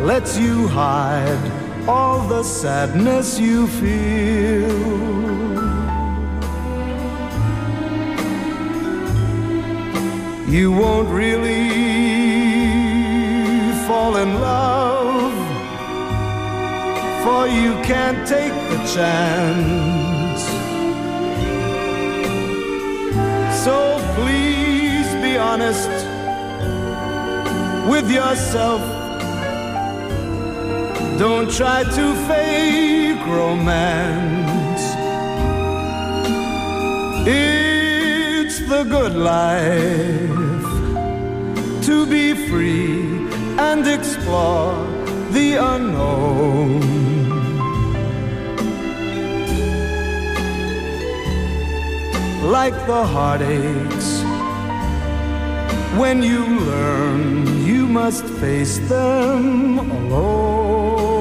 [0.02, 5.22] lets you hide all the sadness you feel.
[10.52, 12.01] you won't really
[13.92, 15.34] fall in love,
[17.24, 20.44] for you can't take the chance.
[23.66, 23.76] So
[24.16, 25.92] please be honest
[27.92, 28.82] with yourself.
[31.20, 34.84] Don't try to fake romance.
[37.28, 40.70] It's the good life
[41.88, 43.21] to be free
[43.70, 44.74] and explore
[45.36, 46.82] the unknown.
[52.58, 54.08] Like the heartaches,
[56.02, 57.22] when you learn
[57.72, 61.12] you must face them alone.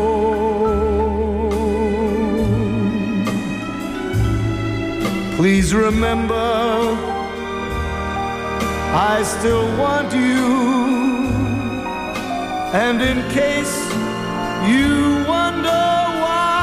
[5.36, 6.48] Please remember,
[9.12, 10.89] I still want you.
[12.72, 13.76] And in case
[14.70, 15.68] you wonder
[16.22, 16.60] why,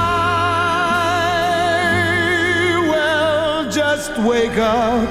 [2.90, 5.10] well, just wake up,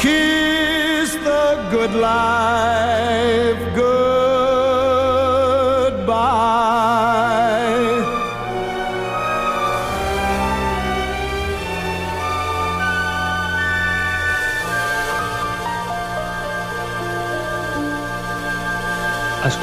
[0.00, 4.15] kiss the good life goodbye.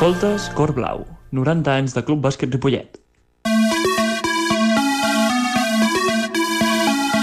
[0.04, 2.98] Escoltes Cor Blau, 90 anys de Club Bàsquet Ripollet.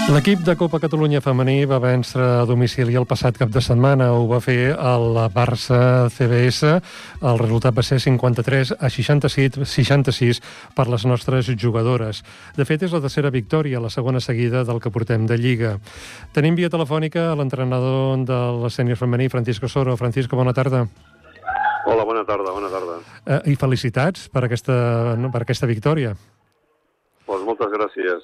[0.09, 4.07] L'equip de Copa Catalunya femení va vèncer a domicili el passat cap de setmana.
[4.17, 6.73] Ho va fer el Barça CBS.
[7.21, 10.41] El resultat va ser 53 a 66, 66
[10.73, 12.23] per les nostres jugadores.
[12.57, 15.77] De fet, és la tercera victòria, la segona seguida del que portem de Lliga.
[16.33, 19.93] Tenim via telefònica l'entrenador de la sènior femení, Francisco Soro.
[20.01, 20.87] Francisco, bona tarda.
[21.85, 22.99] Hola, bona tarda, bona tarda.
[23.25, 26.13] Eh, I felicitats per aquesta, no, per aquesta victòria.
[27.25, 28.23] Pues moltes gracias.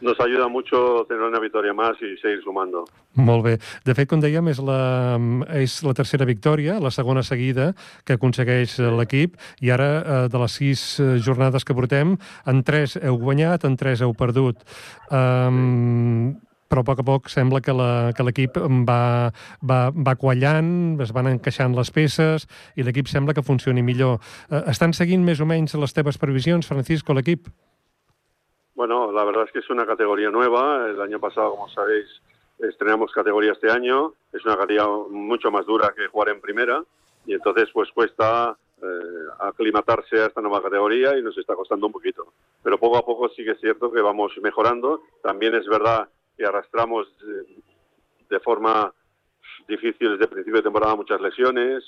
[0.00, 2.84] Nos ayuda mucho tener una victòria más y seguir sumando.
[3.14, 3.58] Molt bé.
[3.86, 5.16] De fet, com dèiem, és la,
[5.56, 7.70] és la tercera victòria, la segona seguida
[8.04, 12.98] que aconsegueix l'equip, i ara, eh, de les sis eh, jornades que portem, en tres
[13.00, 14.60] heu guanyat, en tres heu perdut.
[15.08, 16.34] Um,
[16.74, 18.58] però a poc a poc sembla que l'equip
[18.88, 19.30] va,
[19.62, 24.18] va, va quallant, es van encaixant les peces i l'equip sembla que funcioni millor.
[24.50, 27.46] Uh, estan seguint més o menys les teves previsions, Francisco, l'equip?
[28.74, 30.88] Bueno, la verdad es que es una categoría nueva.
[30.90, 32.10] El año pasado, como sabéis,
[32.58, 34.14] estrenamos categoría este año.
[34.32, 36.82] Es una categoría mucho más dura que jugar en primera
[37.24, 38.86] y entonces pues cuesta eh,
[39.38, 42.32] aclimatarse a esta nueva categoría y nos está costando un poquito.
[42.64, 45.02] Pero poco a poco sí que es cierto que vamos mejorando.
[45.22, 47.62] También es verdad que arrastramos eh,
[48.28, 48.92] de forma
[49.68, 51.84] difícil desde el principio de temporada muchas lesiones,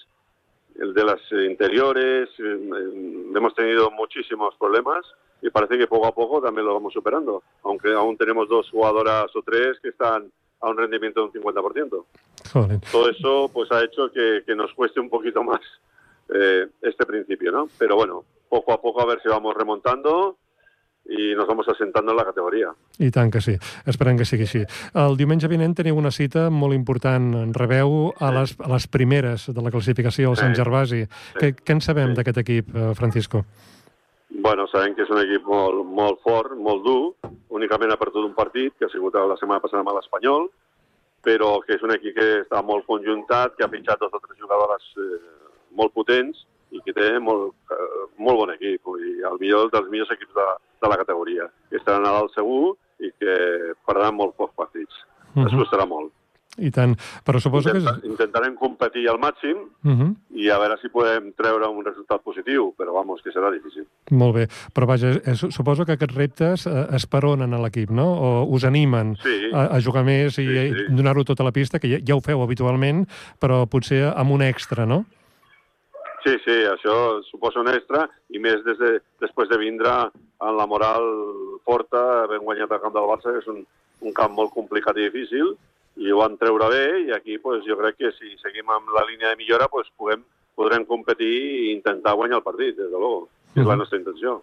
[0.78, 5.04] el de las interiores, eh, hemos tenido muchísimos problemas
[5.42, 9.35] y parece que poco a poco también lo vamos superando, aunque aún tenemos dos jugadoras
[9.35, 10.30] o tres que están
[10.61, 12.04] a un rendimiento de un 50%.
[12.52, 12.80] Joder.
[12.90, 15.61] Todo eso pues ha hecho que, que nos cueste un poquito más
[16.35, 17.68] eh, este principio, ¿no?
[17.78, 20.37] Pero bueno, poco a poco a ver si vamos remontando
[21.08, 22.72] i nos vamos assentant en la categoria.
[22.98, 23.54] I tant que sí.
[23.86, 24.64] Esperem que sigui així.
[24.98, 27.30] El diumenge vinent teniu una cita molt important.
[27.56, 31.04] Rebeu a les, a les primeres de la classificació al Sant Gervasi.
[31.06, 31.38] Sí.
[31.38, 32.20] Què, què en sabem sí.
[32.20, 33.44] d'aquest equip, eh, Francisco?
[34.28, 38.34] Bueno, sabem que és un equip molt, molt fort, molt dur, únicament ha perdut un
[38.34, 40.48] partit, que ha sigut la setmana passada amb l'Espanyol,
[41.26, 44.38] però que és un equip que està molt conjuntat, que ha fitxat dos o tres
[44.42, 45.20] jugadores eh,
[45.78, 50.12] molt potents i que té molt, eh, molt bon equip, i el millor dels millors
[50.14, 50.46] equips de,
[50.82, 53.34] de la categoria, que estaran a dalt segur i que
[53.86, 54.94] perdran molt pocs partits.
[55.34, 55.46] Uh -huh.
[55.46, 56.12] Es costarà molt.
[56.56, 58.08] I tant, però suposo Intenta, que...
[58.08, 60.14] Intentarem competir al màxim uh -huh.
[60.32, 63.84] i a veure si podem treure un resultat positiu, però vamos, que serà difícil.
[64.10, 68.06] Molt bé, però vaja, és, suposo que aquests reptes eh, esperonen a l'equip, no?
[68.06, 69.50] O us animen sí.
[69.52, 70.94] a, a jugar més i, sí, sí.
[70.96, 73.06] donar-ho tota la pista, que ja, ja ho feu habitualment,
[73.38, 75.04] però potser amb un extra, no?
[76.26, 78.00] Sí, sí, això suposa un extra,
[78.34, 78.88] i més des de,
[79.22, 81.04] després de vindre amb la moral
[81.62, 83.60] forta, havent guanyat el camp del Barça, que és un,
[84.02, 85.52] un camp molt complicat i difícil,
[86.02, 89.04] i ho van treure bé i aquí pues, jo crec que si seguim amb la
[89.06, 90.26] línia de millora pues, puguem,
[90.58, 93.28] podrem competir i intentar guanyar el partit, des de luego.
[93.56, 94.40] És la nostra intenció.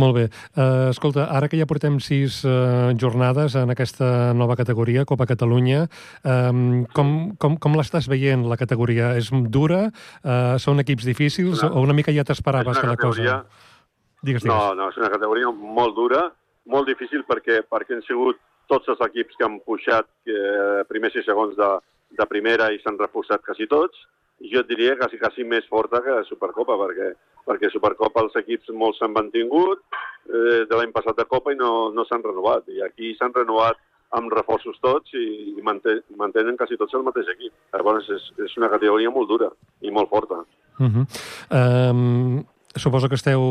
[0.00, 0.24] Molt bé.
[0.54, 5.86] Uh, escolta, ara que ja portem sis uh, jornades en aquesta nova categoria, Copa Catalunya,
[6.24, 9.14] um, com, com, com l'estàs veient, la categoria?
[9.20, 9.88] És dura?
[10.22, 11.64] Uh, són equips difícils?
[11.64, 11.72] No.
[11.74, 13.40] O una mica ja t'esperaves que la cosa...
[14.20, 14.46] Digues, digues.
[14.48, 16.28] No, no, és una categoria molt dura,
[16.70, 21.24] molt difícil perquè, perquè han sigut tots els equips que han pujat eh, primers i
[21.26, 21.70] segons de,
[22.18, 24.04] de primera i s'han reforçat quasi tots,
[24.40, 27.12] jo et diria quasi, quasi més forta que Supercopa, perquè,
[27.48, 31.90] perquè Supercopa els equips molts s'han mantingut eh, de l'any passat de Copa i no,
[31.94, 32.68] no s'han renovat.
[32.72, 33.80] I aquí s'han renovat
[34.16, 37.52] amb reforços tots i, i mantenen quasi tots el mateix equip.
[37.74, 39.50] Llavors és, és una categoria molt dura
[39.86, 40.42] i molt forta.
[40.80, 41.04] Uh -huh.
[41.50, 42.42] um,
[42.76, 43.42] Suposo que esteu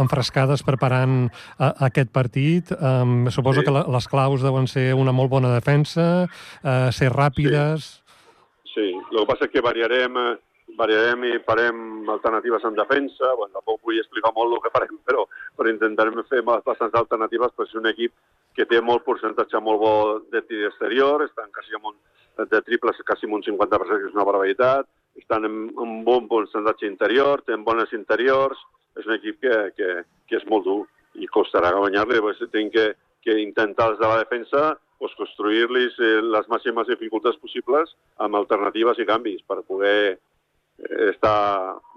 [0.00, 2.72] enfrescades preparant a, a aquest partit.
[2.72, 3.66] Um, suposo sí.
[3.66, 6.24] que la, les claus deuen ser una molt bona defensa,
[6.64, 7.84] uh, ser ràpides...
[7.84, 8.02] Sí.
[9.16, 10.16] El que passa és que variarem,
[10.78, 13.32] variarem i farem alternatives en defensa.
[13.38, 15.24] Bueno, tampoc vull explicar molt el que farem, però,
[15.56, 18.12] però intentarem fer bastants alternatives per ser un equip
[18.56, 19.94] que té molt percentatge molt bo
[20.32, 21.96] de tir exterior, estan quasi amb un,
[22.44, 26.88] de triples quasi amb un 50%, que és una barbaritat, estan en un bon percentatge
[26.88, 28.60] interior, tenen bones interiors,
[28.96, 29.90] és un equip que, que,
[30.28, 30.82] que és molt dur
[31.20, 32.90] i costarà guanyar-li, pues, tenen que,
[33.26, 39.02] que intentar els de la defensa pues, construir-los eh, les màximes dificultats possibles amb alternatives
[39.02, 41.38] i canvis per poder eh, estar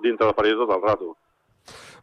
[0.03, 1.13] dintre del partit tot el rato.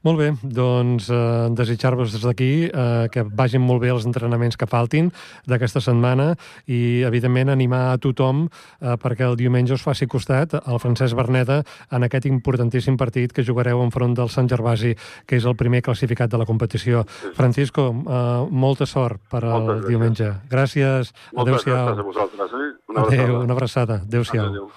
[0.07, 1.19] Molt bé, doncs eh,
[1.59, 5.09] desitjar-vos des d'aquí eh, que vagin molt bé els entrenaments que faltin
[5.51, 6.29] d'aquesta setmana
[6.71, 11.62] i, evidentment, animar a tothom eh, perquè el diumenge us faci costat al Francesc Berneda
[11.90, 14.95] en aquest importantíssim partit que jugareu enfront del Sant Gervasi,
[15.27, 17.03] que és el primer classificat de la competició.
[17.35, 19.88] Francisco, eh, molta sort per al gràcies.
[19.88, 20.33] diumenge.
[20.49, 21.12] Gràcies.
[21.35, 21.83] Adéu-siau.
[21.83, 22.55] gràcies a vosaltres.
[22.55, 22.73] Eh?
[22.95, 24.03] Una Adéu, una abraçada.
[24.07, 24.47] Adéu-siau.
[24.55, 24.71] Adéu.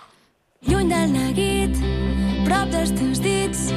[0.65, 1.77] Lluny del neguit,
[2.49, 3.69] prop dels teus dits,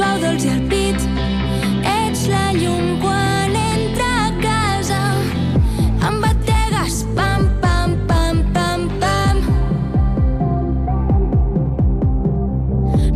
[0.00, 1.02] suau, dolç i pit.
[1.84, 5.00] Ets la llum quan entra a casa.
[6.08, 9.44] Em bategues, pam, pam, pam, pam, pam.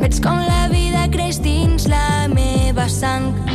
[0.03, 3.54] Veig com la vida creix dins la meva sang.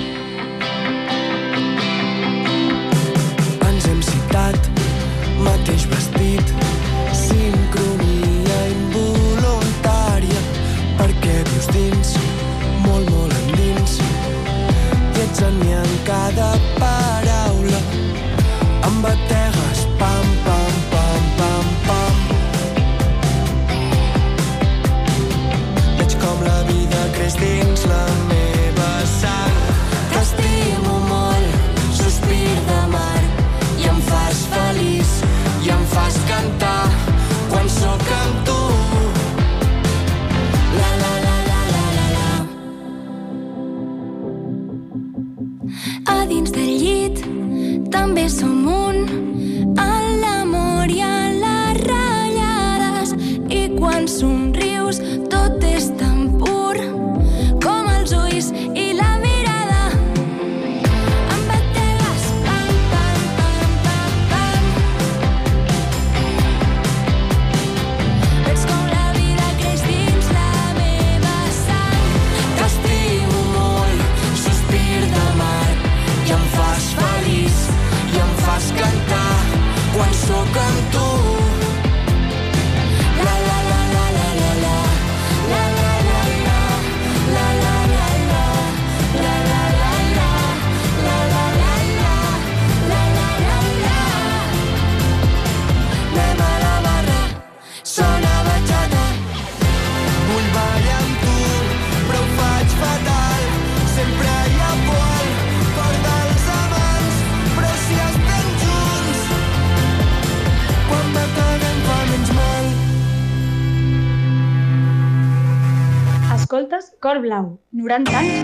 [116.59, 118.35] Escoltes Cor Blau, 90 anys.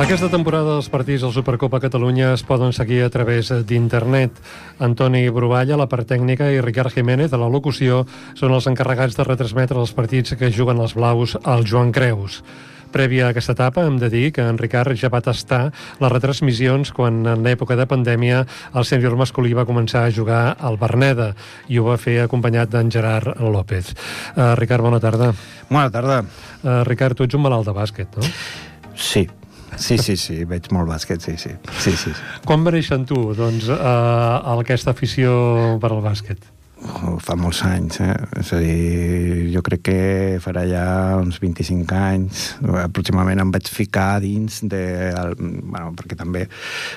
[0.00, 4.40] Aquesta temporada els partits del Supercopa Catalunya es poden seguir a través d'internet.
[4.80, 9.28] Antoni Bruballa, la part tècnica, i Ricard Jiménez, de la locució, són els encarregats de
[9.28, 12.40] retransmetre els partits que juguen els blaus al Joan Creus.
[12.92, 15.70] Prèvia a aquesta etapa, hem de dir que en Ricard ja va tastar
[16.00, 18.44] les retransmissions quan en l'època de pandèmia
[18.74, 21.32] el sènior masculí va començar a jugar al Berneda
[21.68, 23.94] i ho va fer acompanyat d'en Gerard López.
[24.36, 25.32] Uh, Ricard, bona tarda.
[25.70, 26.22] Bona tarda.
[26.62, 28.36] Uh, Ricard, tu ets un malalt de bàsquet, no?
[28.96, 29.26] Sí,
[29.76, 31.50] Sí, sí, sí, veig molt bàsquet, sí, sí.
[31.76, 32.26] sí, sí, sí.
[32.46, 36.40] Quan va néixer en tu, doncs, eh, aquesta afició per al bàsquet?
[36.76, 38.12] Oh, fa molts anys, eh?
[38.36, 40.00] És a dir, jo crec que
[40.44, 40.84] farà ja
[41.16, 42.42] uns 25 anys.
[42.82, 44.80] Aproximadament em vaig ficar dins de...
[45.08, 46.44] El, bueno, perquè també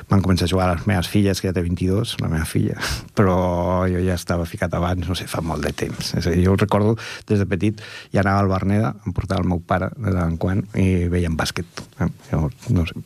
[0.09, 2.75] van començar a jugar les meves filles, que ja té 22, la meva filla,
[3.17, 3.37] però
[3.87, 6.11] jo ja estava ficat abans, no sé, fa molt de temps.
[6.19, 6.97] És a dir, jo recordo,
[7.31, 7.79] des de petit,
[8.11, 11.39] ja anava al Berneda, em portava el meu pare de tant en quant i veiem
[11.39, 11.85] bàsquet.
[12.03, 12.09] Eh?
[12.33, 12.41] Jo,
[12.75, 12.99] no sé,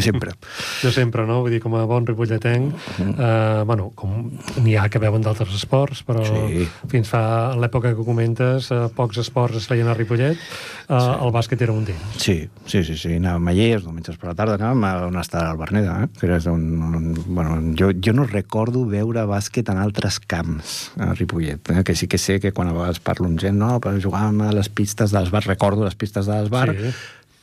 [0.00, 0.32] sempre.
[0.84, 1.42] jo sempre, no?
[1.44, 4.30] Vull dir, com a bon ripolletenc, eh, bueno, com
[4.64, 6.66] n'hi ha que veuen d'altres esports, però sí.
[6.92, 7.22] fins fa
[7.58, 11.08] l'època que comentes, eh, pocs esports es feien a Ripollet, eh, sí.
[11.24, 12.18] el bàsquet era un d'ells.
[12.22, 15.46] Sí, sí, sí, sí, anàvem allí, els diumenges per la tarda anàvem a on està
[15.50, 16.10] el Berneda, eh?
[16.18, 16.68] que era un,
[17.00, 21.82] un, bueno, jo, jo no recordo veure bàsquet en altres camps a Ripollet, eh?
[21.84, 24.54] que sí que sé que quan a vegades parlo amb gent, no, però jugàvem a
[24.54, 26.94] les pistes dels bars, recordo les pistes dels bars, sí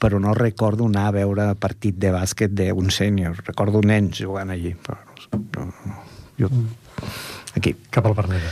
[0.02, 3.38] però no recordo anar a veure partit de bàsquet d'un sènior.
[3.46, 4.98] Recordo nens jugant allí, però
[5.38, 6.00] no, no,
[6.40, 6.50] jo...
[7.62, 8.50] Aquí, cap al Berneda.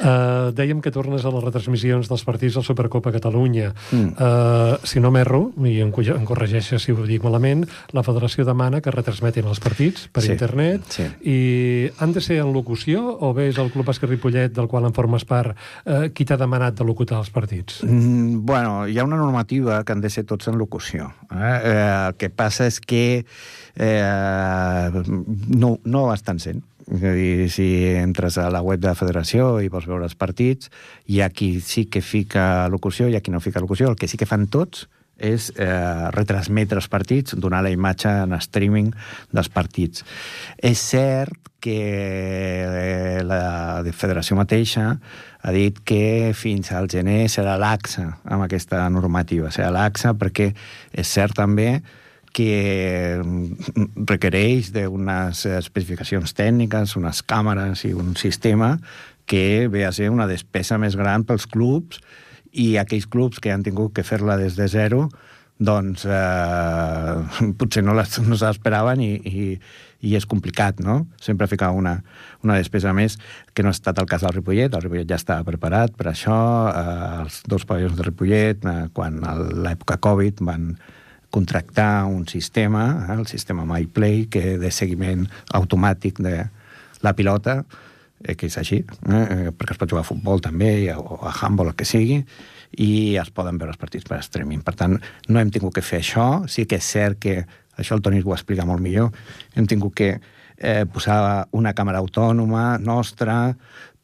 [0.00, 3.74] Uh, dèiem que tornes a les retransmissions dels partits del Supercopa Catalunya.
[3.92, 4.14] Mm.
[4.16, 8.80] Uh, si no m'erro, i em, em corregeixes si ho dic malament, la federació demana
[8.80, 10.30] que retransmetin els partits per sí.
[10.32, 11.04] internet sí.
[11.28, 11.36] i
[12.00, 14.96] han de ser en locució o bé és el Club Bàsquet Ripollet, del qual en
[14.96, 15.52] formes part,
[15.84, 17.82] uh, qui t'ha demanat de locutar els partits?
[17.84, 21.10] Mm, bueno, hi ha una normativa que han de ser tots en locució.
[21.28, 21.36] Eh?
[21.36, 23.04] Eh, el que passa és que
[23.76, 25.04] eh,
[25.52, 26.64] no, no estan sent.
[26.86, 27.66] És a dir, si
[27.98, 30.70] entres a la web de la federació i vols veure els partits,
[31.10, 33.90] hi ha qui sí que fica locució, hi ha qui no fica locució.
[33.90, 38.36] El que sí que fan tots és eh, retransmetre els partits, donar la imatge en
[38.38, 38.92] streaming
[39.32, 40.04] dels partits.
[40.62, 44.90] És cert que eh, la federació mateixa
[45.42, 49.50] ha dit que fins al gener serà laxa amb aquesta normativa.
[49.50, 50.52] Serà laxa perquè
[50.92, 52.05] és cert també que
[52.44, 58.76] mm, requereix d'unes especificacions tècniques, unes càmeres i un sistema
[59.26, 62.02] que ve a ser una despesa més gran pels clubs
[62.52, 65.08] i aquells clubs que han tingut que fer-la des de zero
[65.58, 69.46] doncs eh, potser no, les, no se l'esperaven i, i,
[70.04, 71.06] i és complicat, no?
[71.22, 71.96] Sempre ficar una,
[72.44, 73.16] una despesa més,
[73.54, 74.74] que no ha estat el cas del Ripollet.
[74.74, 76.36] El Ripollet ja estava preparat per això.
[76.68, 80.74] Eh, els dos pavellons de Ripollet, eh, quan a l'època Covid van,
[81.30, 86.48] contractar un sistema, eh, el sistema MyPlay, que de seguiment automàtic de
[87.02, 87.64] la pilota,
[88.22, 91.32] eh, que és així, eh, eh perquè es pot jugar a futbol també, o a
[91.32, 92.24] handball, el que sigui,
[92.76, 94.62] i es poden veure els partits per streaming.
[94.62, 96.48] Per tant, no hem tingut que fer això.
[96.48, 99.12] Sí que és cert que, això el Toni ho explica molt millor,
[99.54, 100.20] hem tingut que
[100.56, 103.56] eh, posar una càmera autònoma nostra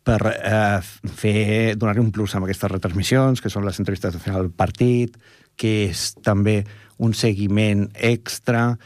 [0.03, 4.43] per eh, fer donar-li un plus amb aquestes retransmissions, que són les entrevistes de final
[4.43, 5.17] del partit,
[5.57, 6.63] que és també
[7.03, 8.77] un seguiment extra.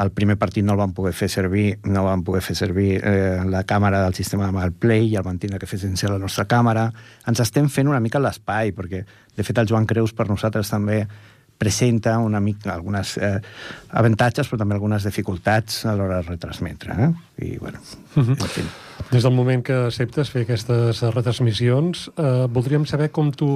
[0.00, 3.44] El primer partit no el van poder fer servir, no van poder fer servir eh,
[3.48, 6.44] la càmera del sistema de Play i el van tindre que fer sense la nostra
[6.48, 6.90] càmera.
[7.28, 9.04] Ens estem fent una mica l'espai, perquè,
[9.36, 11.06] de fet, el Joan Creus per nosaltres també
[11.56, 13.40] presenta una mica algunes eh,
[13.96, 16.92] avantatges, però també algunes dificultats a l'hora de retransmetre.
[16.92, 17.10] Eh?
[17.46, 17.80] I, bueno,
[18.16, 18.36] uh -huh.
[18.36, 18.62] en fi.
[19.10, 23.46] Des del moment que acceptes fer aquestes retransmissions, eh, voldríem saber com tu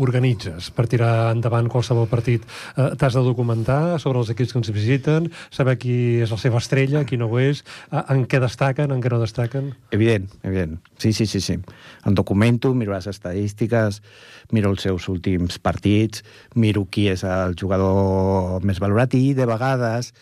[0.00, 2.46] organitzes per tirar endavant qualsevol partit.
[2.76, 6.58] Eh, T'has de documentar sobre els equips que ens visiten, saber qui és la seva
[6.58, 9.74] estrella, qui no ho és, eh, en què destaquen, en què no destaquen?
[9.90, 10.78] Evident, evident.
[10.98, 11.58] Sí, sí, sí, sí.
[12.06, 14.02] Em documento, miro les estadístiques,
[14.50, 16.24] miro els seus últims partits,
[16.54, 20.14] miro qui és el jugador més valorat i, de vegades,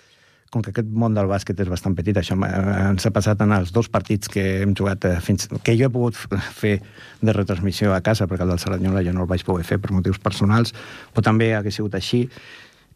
[0.54, 3.72] com que aquest món del bàsquet és bastant petit, això ens ha passat en els
[3.74, 5.48] dos partits que hem jugat eh, fins...
[5.66, 6.18] que jo he pogut
[6.62, 6.76] fer
[7.20, 9.92] de retransmissió a casa, perquè el del Saranyola jo no el vaig poder fer per
[9.94, 10.74] motius personals,
[11.12, 12.24] però també hagués sigut així.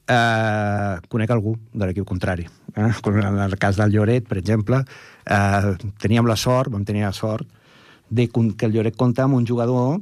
[0.08, 2.46] Eh, conec algú de l'equip contrari.
[2.74, 2.88] Eh?
[2.88, 4.80] En el cas del Lloret, per exemple,
[5.26, 7.48] eh, teníem la sort, vam tenir la sort,
[8.08, 9.98] de que el Lloret compta amb un jugador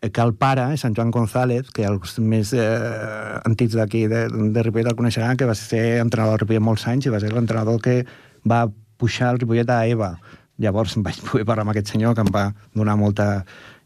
[0.00, 4.88] que el pare, Sant Joan González, que els més eh, antics d'aquí de, de Ripollet
[4.88, 8.00] el coneixeran, que va ser entrenador del Ripollet molts anys i va ser l'entrenador que
[8.48, 8.64] va
[9.00, 10.14] pujar el Ripollet a EVA.
[10.60, 13.28] Llavors vaig poder parlar amb aquest senyor que em va donar molta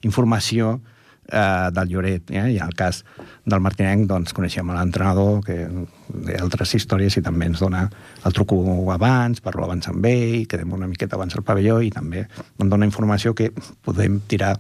[0.07, 0.77] informació
[1.33, 2.31] eh, del Lloret.
[2.31, 2.47] Eh?
[2.55, 3.03] I en el cas
[3.45, 5.67] del Martinenc, doncs, coneixem l'entrenador, que
[6.39, 7.89] altres històries i també ens dona
[8.25, 8.63] el truco
[8.95, 12.87] abans, parlo abans amb ell, quedem una miqueta abans al pavelló i també em dona
[12.87, 13.51] informació que
[13.85, 14.55] podem tirar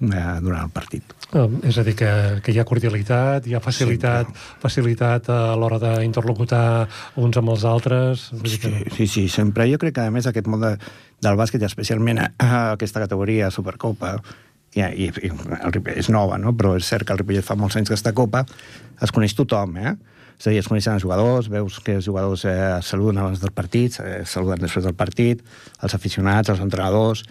[0.00, 1.14] eh, durant el partit.
[1.34, 2.10] Um, és a dir, que,
[2.44, 4.60] que hi ha cordialitat, hi ha facilitat, Sempre.
[4.62, 6.86] facilitat a l'hora d'interlocutar
[7.18, 8.28] uns amb els altres.
[8.44, 9.66] Dir que Sí, sí, sí, sempre.
[9.70, 10.76] Jo crec que, a més, aquest món de,
[11.24, 14.16] del bàsquet, especialment a, a aquesta categoria, Supercopa,
[14.74, 16.54] i, i, i el Ripollet és nova, no?
[16.58, 18.44] però és cert que el Ripollet fa molts anys que està a Copa,
[19.02, 19.94] es coneix tothom, eh?
[20.34, 23.52] És a dir, es coneixen els jugadors, veus que els jugadors eh, saluden abans del
[23.54, 25.44] partit, eh, saluden després del partit,
[25.80, 27.22] els aficionats, els entrenadors,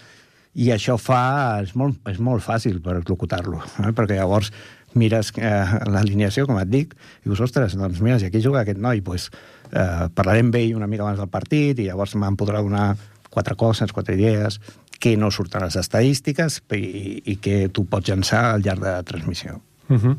[0.54, 1.62] i això fa...
[1.64, 3.91] és molt, és molt fàcil per locutar-lo, eh?
[3.95, 4.51] perquè llavors
[4.99, 6.93] mires eh, l'alineació, com et dic,
[7.24, 9.32] i dius, ostres, doncs mira, si aquí juga aquest noi, doncs,
[9.72, 12.93] eh, parlaré amb ell una mica abans del partit i llavors me'n podrà donar
[13.34, 14.60] quatre coses, quatre idees
[15.01, 19.08] que no surten les estadístiques i, i que tu pots llançar al llarg de la
[19.08, 19.58] transmissió.
[19.89, 20.15] Uh -huh.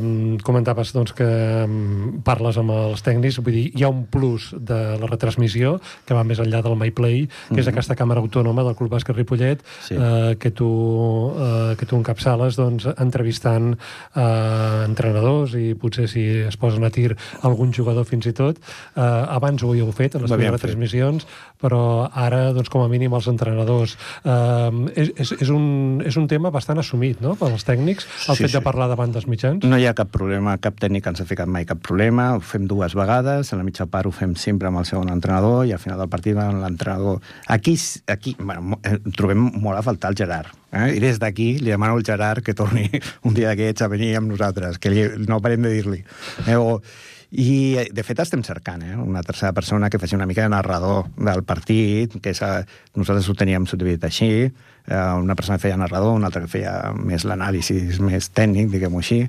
[0.00, 1.24] um, comentaves doncs, que
[1.64, 6.14] um, parles amb els tècnics, vull dir, hi ha un plus de la retransmissió que
[6.14, 7.60] va més enllà del MyPlay, que uh -huh.
[7.60, 9.94] és aquesta càmera autònoma del Club Bàsquet Ripollet, Sí.
[9.94, 13.76] uh, que, tu, uh, que tu encapçales doncs, entrevistant
[14.16, 18.58] uh, entrenadors i potser si es posen a tir algun jugador fins i tot.
[18.96, 20.70] Uh, abans ho havíeu fet, en les primeres fet.
[20.70, 21.26] transmissions,
[21.62, 23.96] però ara, doncs, com a mínim, els entrenadors.
[24.24, 28.42] Uh, és, és, és, un, és un tema bastant assumit, no?, pels tècnics, el Sí,
[28.44, 28.63] fet de.
[28.64, 29.64] Parlar davant dels mitjans.
[29.68, 32.66] No hi ha cap problema, cap tècnic ens ha ficat mai cap problema, ho fem
[32.70, 35.82] dues vegades, a la mitja part ho fem sempre amb el segon entrenador i al
[35.82, 37.20] final del partit amb l'entrenador.
[37.52, 37.76] Aquí,
[38.10, 40.54] aquí bueno, eh, trobem molt a faltar el Gerard.
[40.72, 40.94] Eh?
[40.96, 42.88] I des d'aquí li demano al Gerard que torni
[43.28, 46.00] un dia d'aquests a venir amb nosaltres, que li, no parem de dir-li.
[46.48, 46.56] Eh?
[46.56, 46.80] O,
[47.34, 48.94] i, de fet, estem cercant eh?
[48.94, 52.62] una tercera persona que faci una mica de narrador del partit, que és, eh,
[52.94, 54.30] nosaltres ho teníem subdividit així,
[54.88, 59.22] una persona que feia narrador, una altra que feia més l'anàlisi més tècnic, diguem-ho així,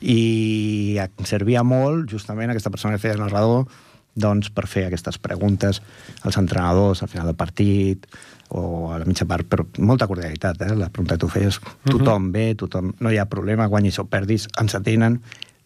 [0.00, 3.66] i servia molt, justament, aquesta persona que feia narrador,
[4.14, 5.80] doncs, per fer aquestes preguntes
[6.22, 8.06] als entrenadors al final del partit
[8.54, 10.74] o a la mitja part, però molta cordialitat, eh?
[10.78, 14.46] La pregunta que tu feies, tothom bé, tothom, no hi ha problema, guanyis o perdis,
[14.60, 15.18] ens atenen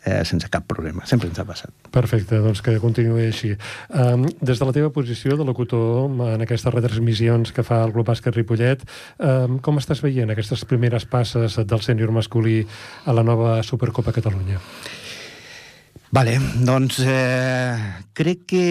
[0.04, 1.06] eh, sense cap problema.
[1.06, 1.72] Sempre ens ha passat.
[1.94, 3.54] Perfecte, doncs que continuï així.
[3.88, 8.08] Um, des de la teva posició de locutor en aquestes retransmissions que fa el Club
[8.08, 8.84] Bàsquet Ripollet,
[9.18, 12.62] um, com estàs veient aquestes primeres passes del sènior masculí
[13.06, 14.62] a la nova Supercopa Catalunya?
[16.10, 17.76] Vale, doncs eh,
[18.16, 18.62] crec que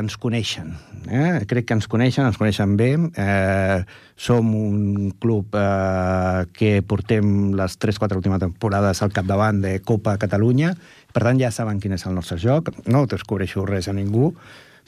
[0.00, 0.70] ens coneixen.
[1.12, 1.42] Eh?
[1.44, 2.94] Crec que ens coneixen, ens coneixen bé.
[3.20, 3.82] Eh,
[4.16, 10.72] som un club eh, que portem les 3-4 últimes temporades al capdavant de Copa Catalunya.
[11.12, 12.72] Per tant, ja saben quin és el nostre joc.
[12.88, 14.30] No descobreixo res a ningú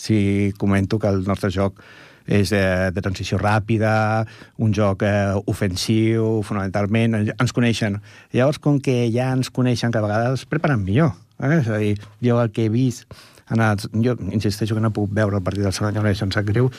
[0.00, 1.82] si comento que el nostre joc
[2.24, 4.24] és eh, de transició ràpida,
[4.64, 8.00] un joc eh, ofensiu, fonamentalment, ens coneixen.
[8.32, 11.12] Llavors, com que ja ens coneixen, cada vegada es preparen millor.
[11.42, 11.58] Eh?
[11.58, 13.06] És a dir, jo el que he vist,
[13.52, 16.46] en els, jo insisteixo que no puc veure el partit del Cerdanyola, això em sap
[16.48, 16.70] greu,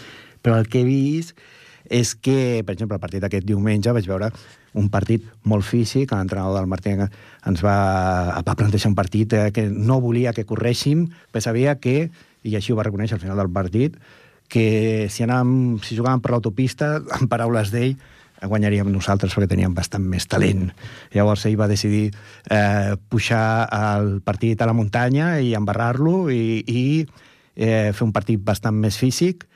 [0.43, 1.37] però el que he vist
[1.91, 4.31] és que, per exemple, el partit d'aquest diumenge vaig veure
[4.79, 7.77] un partit molt físic, l'entrenador del Martí ens va,
[8.39, 12.09] va plantejar un partit eh, que no volia que corréssim, però sabia que,
[12.43, 13.99] i així ho va reconèixer al final del partit,
[14.49, 17.95] que si, anàvem, si jugàvem per l'autopista, en paraules d'ell,
[18.49, 20.69] guanyaríem nosaltres perquè teníem bastant més talent.
[21.13, 22.09] Llavors ell va decidir
[22.51, 26.83] eh, pujar el partit a la muntanya i embarrar-lo i, i
[27.55, 29.47] eh, fer un partit bastant més físic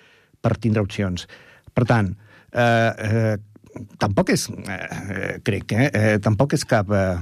[0.41, 1.27] per tindre opcions.
[1.73, 2.13] Per tant,
[2.53, 3.35] eh, eh,
[4.01, 6.91] tampoc és, eh, crec, eh, eh, tampoc és cap...
[6.91, 7.17] Eh,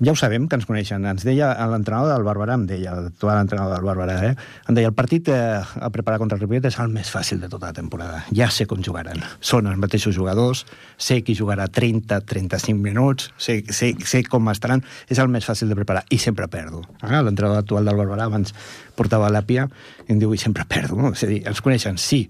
[0.00, 1.04] ja ho sabem, que ens coneixen.
[1.06, 4.32] Ens deia l'entrenador del Barberà, em deia, l'actual entrenador del Barberà, eh?
[4.68, 7.50] em deia, el partit eh, a preparar contra el Ripollet és el més fàcil de
[7.52, 8.22] tota la temporada.
[8.34, 9.22] Ja sé com jugaran.
[9.40, 10.64] Són els mateixos jugadors,
[10.98, 15.78] sé qui jugarà 30-35 minuts, sé, sé, sé com estaran, és el més fàcil de
[15.78, 16.82] preparar, i sempre perdo.
[17.02, 17.14] Eh?
[17.14, 18.54] L'entrenador actual del Barberà abans
[18.98, 19.68] portava l'àpia
[20.08, 20.98] i em diu, i sempre perdo.
[20.98, 21.14] No?
[21.14, 22.24] És a dir, ens coneixen, sí,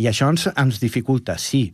[0.00, 1.66] i això ens, ens dificulta, sí,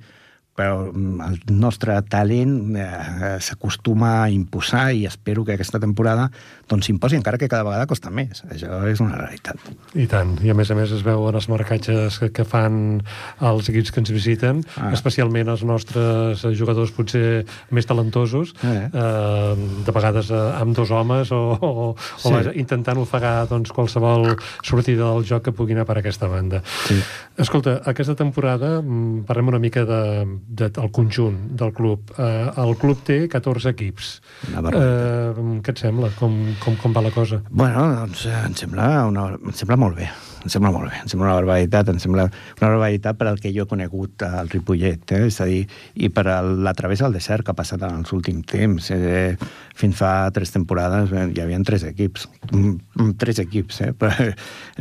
[0.59, 6.29] però mm, el nostre talent eh, s'acostuma a imposar i espero que aquesta temporada
[6.69, 8.43] doncs s'imposi, encara que cada vegada costa més.
[8.51, 9.57] Això és una realitat.
[9.97, 10.35] I tant.
[10.45, 12.99] I a més a més es veuen els marcatges que, que fan
[13.41, 14.89] els equips que ens visiten, ah.
[14.89, 14.93] Ah.
[14.99, 18.89] especialment els nostres jugadors potser més talentosos, Eh.
[18.93, 19.55] eh,
[19.87, 22.33] de vegades eh, amb dos homes o, o, o Sí.
[22.35, 24.35] vaja, intentant ofegar doncs, qualsevol
[24.67, 26.61] sortida del joc que pugui anar per aquesta banda.
[26.89, 26.99] Sí.
[27.39, 30.01] Escolta, aquesta temporada mm, parlem una mica de
[30.49, 32.15] de, el conjunt del club.
[32.17, 34.15] Eh, el club té 14 equips.
[34.49, 36.11] Eh, què et sembla?
[36.19, 37.43] Com, com, com va la cosa?
[37.51, 40.09] Bueno, doncs eh, em sembla, una, em sembla molt bé.
[40.39, 43.51] Em sembla molt bé, em sembla una barbaritat, em sembla una barbaritat per al que
[43.53, 45.25] jo he conegut al Ripollet, eh?
[45.27, 45.65] és a dir,
[45.99, 48.91] i per a la travessa del desert que ha passat en els últims temps.
[48.95, 49.35] Eh,
[49.79, 53.91] fins fa tres temporades eh, hi havia tres equips, mm, tres equips, eh?
[53.99, 54.31] Però,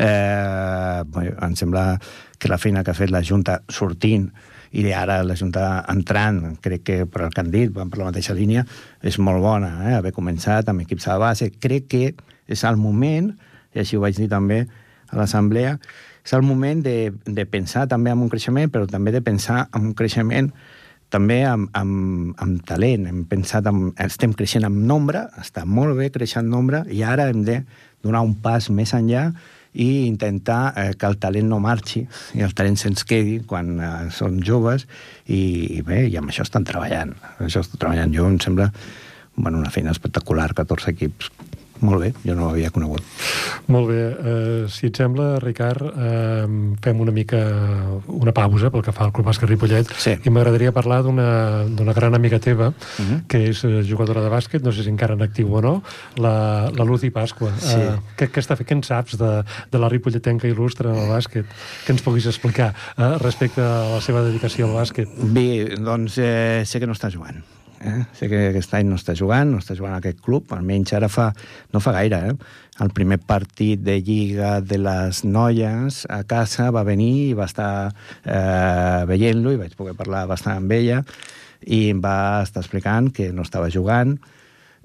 [0.06, 1.90] eh, em sembla
[2.38, 4.30] que la feina que ha fet la Junta sortint
[4.72, 8.36] i ara la Junta entrant, crec que per el que han dit, per la mateixa
[8.38, 8.66] línia,
[9.02, 9.96] és molt bona, eh?
[10.00, 11.52] haver començat amb equips de base.
[11.60, 12.04] Crec que
[12.48, 13.32] és el moment,
[13.76, 14.66] i així ho vaig dir també
[15.08, 15.78] a l'assemblea,
[16.28, 19.92] és el moment de, de pensar també en un creixement, però també de pensar en
[19.92, 20.52] un creixement
[21.14, 23.06] també amb, amb, amb talent.
[23.08, 27.30] Hem pensat en, estem creixent en nombre, està molt bé créixer en nombre, i ara
[27.32, 27.62] hem de
[28.04, 29.30] donar un pas més enllà
[29.78, 32.04] i intentar eh, que el talent no marxi
[32.38, 34.88] i el talent se'ns quedi quan eh, són joves
[35.26, 37.14] i, i bé, i amb això estan treballant.
[37.38, 38.16] Això estan treballant.
[38.16, 38.72] Jo em sembla
[39.38, 41.30] bueno, una feina espectacular, 14 equips
[41.82, 43.04] molt bé, jo no l'havia conegut.
[43.68, 44.02] Molt bé.
[44.18, 47.42] Uh, si et sembla, Ricard, uh, fem una mica
[48.08, 50.16] una pausa pel que fa al Club Bàsquet Ripollet sí.
[50.24, 53.10] i m'agradaria parlar d'una gran amiga teva, uh mhm.
[53.10, 53.22] -huh.
[53.28, 55.84] que és eh, jugadora de bàsquet, no sé si encara en actiu o no,
[56.16, 57.52] la, la Lucy Pasqua.
[57.60, 57.76] Sí.
[57.76, 58.68] Uh, què, què, està fent?
[58.68, 61.46] Què en saps de, de la ripolletenca il·lustre en el bàsquet?
[61.86, 65.08] Què ens puguis explicar uh, respecte a la seva dedicació al bàsquet?
[65.18, 67.44] Bé, doncs eh, sé que no està jugant
[67.82, 68.04] Eh?
[68.18, 71.10] Sé que aquest any no està jugant, no està jugant a aquest club, almenys ara
[71.12, 71.30] fa,
[71.74, 72.22] no fa gaire.
[72.32, 72.64] Eh?
[72.84, 77.72] El primer partit de Lliga de les noies a casa va venir i va estar
[77.90, 81.02] eh, veient-lo i vaig poder parlar bastant amb ella
[81.66, 84.18] i em va estar explicant que no estava jugant,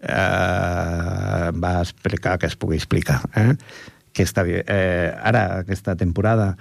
[0.03, 3.21] eh, va explicar que es pugui explicar.
[3.37, 3.53] Eh?
[4.13, 6.55] Que està, eh, ara, aquesta temporada,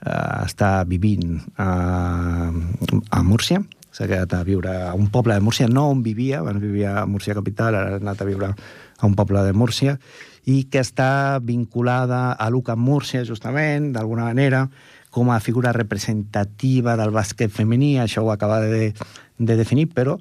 [0.00, 2.50] eh, està vivint eh,
[3.10, 3.60] a Múrcia,
[3.98, 7.06] s'ha quedat a viure a un poble de Múrcia, no on vivia, abans vivia a
[7.10, 9.96] Múrcia capital, ara ha anat a viure a un poble de Múrcia,
[10.46, 14.68] i que està vinculada a l'UCA Múrcia, justament, d'alguna manera,
[15.10, 18.92] com a figura representativa del bàsquet femení, això ho acaba de,
[19.38, 20.18] de definir, però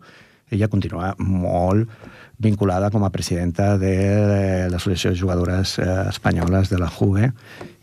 [0.50, 1.92] ella continua molt
[2.38, 7.32] vinculada com a presidenta de l'Associació de Jugadores eh, Espanyoles de la JUGE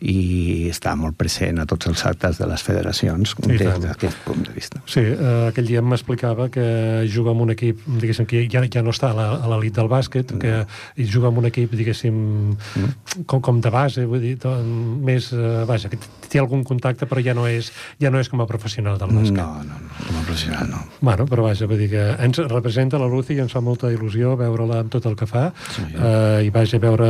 [0.05, 4.43] i està molt present a tots els actes de les federacions sí, des d'aquest punt
[4.45, 4.83] de vista.
[4.91, 6.67] Sí, eh, aquell dia m'explicava que
[7.11, 10.53] juga amb un equip, diguéssim, que ja, ja no està a l'elit del bàsquet, que
[10.61, 11.09] mm.
[11.09, 12.19] juga amb un equip, diguéssim,
[12.53, 13.25] mm.
[13.25, 17.25] com, com de base, vull dir, doncs, més, eh, vaja, que té algun contacte, però
[17.25, 17.71] ja no és,
[18.03, 19.41] ja no és com a professional del bàsquet.
[19.41, 20.83] No, no, no com a professional no.
[21.01, 24.35] Bueno, però vaja, vull dir que ens representa la Lucy i ens fa molta il·lusió
[24.41, 26.13] veure-la amb tot el que fa, sí, ja.
[26.41, 27.09] eh, i vaja, veure,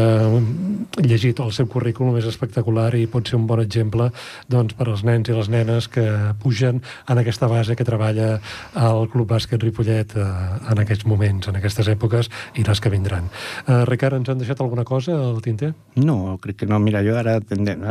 [1.03, 4.11] llegit el seu currículum és espectacular escolar i pot ser un bon exemple
[4.49, 6.05] doncs, per als nens i les nenes que
[6.43, 8.41] pugen en aquesta base que treballa
[8.74, 10.24] el Club Bàsquet Ripollet eh,
[10.70, 13.28] en aquests moments, en aquestes èpoques i les que vindran.
[13.66, 15.74] Eh, Ricard, ens han deixat alguna cosa al tinter?
[15.97, 16.78] No, crec que no.
[16.78, 17.39] Mira, jo ara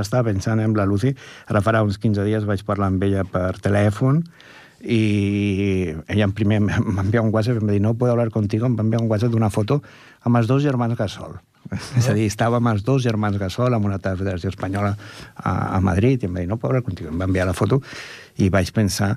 [0.01, 1.15] estava pensant en la Lucy,
[1.47, 4.23] ara farà uns 15 dies vaig parlar amb ella per telèfon
[4.83, 8.67] i ella en primer m'envia un WhatsApp i em va dir no puedo hablar contigo,
[8.67, 9.81] em va enviar un WhatsApp d'una foto
[10.23, 11.39] amb els dos germans Gasol.
[11.99, 14.95] És a dir, estàvem els dos germans Gasol amb una federació espanyola
[15.35, 17.11] a, a Madrid i em va dir, no, pobre, contigo.
[17.13, 17.81] Em va enviar la foto
[18.41, 19.15] i vaig pensar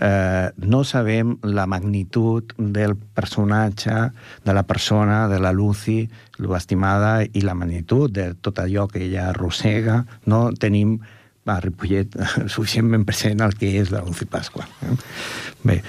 [0.00, 4.12] eh, no sabem la magnitud del personatge,
[4.44, 9.28] de la persona, de la Lucy, l'estimada i la magnitud de tot allò que ella
[9.32, 10.04] arrossega.
[10.26, 10.98] No tenim
[11.48, 12.12] a Ripollet
[12.54, 14.68] suficientment present el que és la Lucy Pasqua.
[14.84, 14.96] Eh?
[15.68, 15.82] Bé,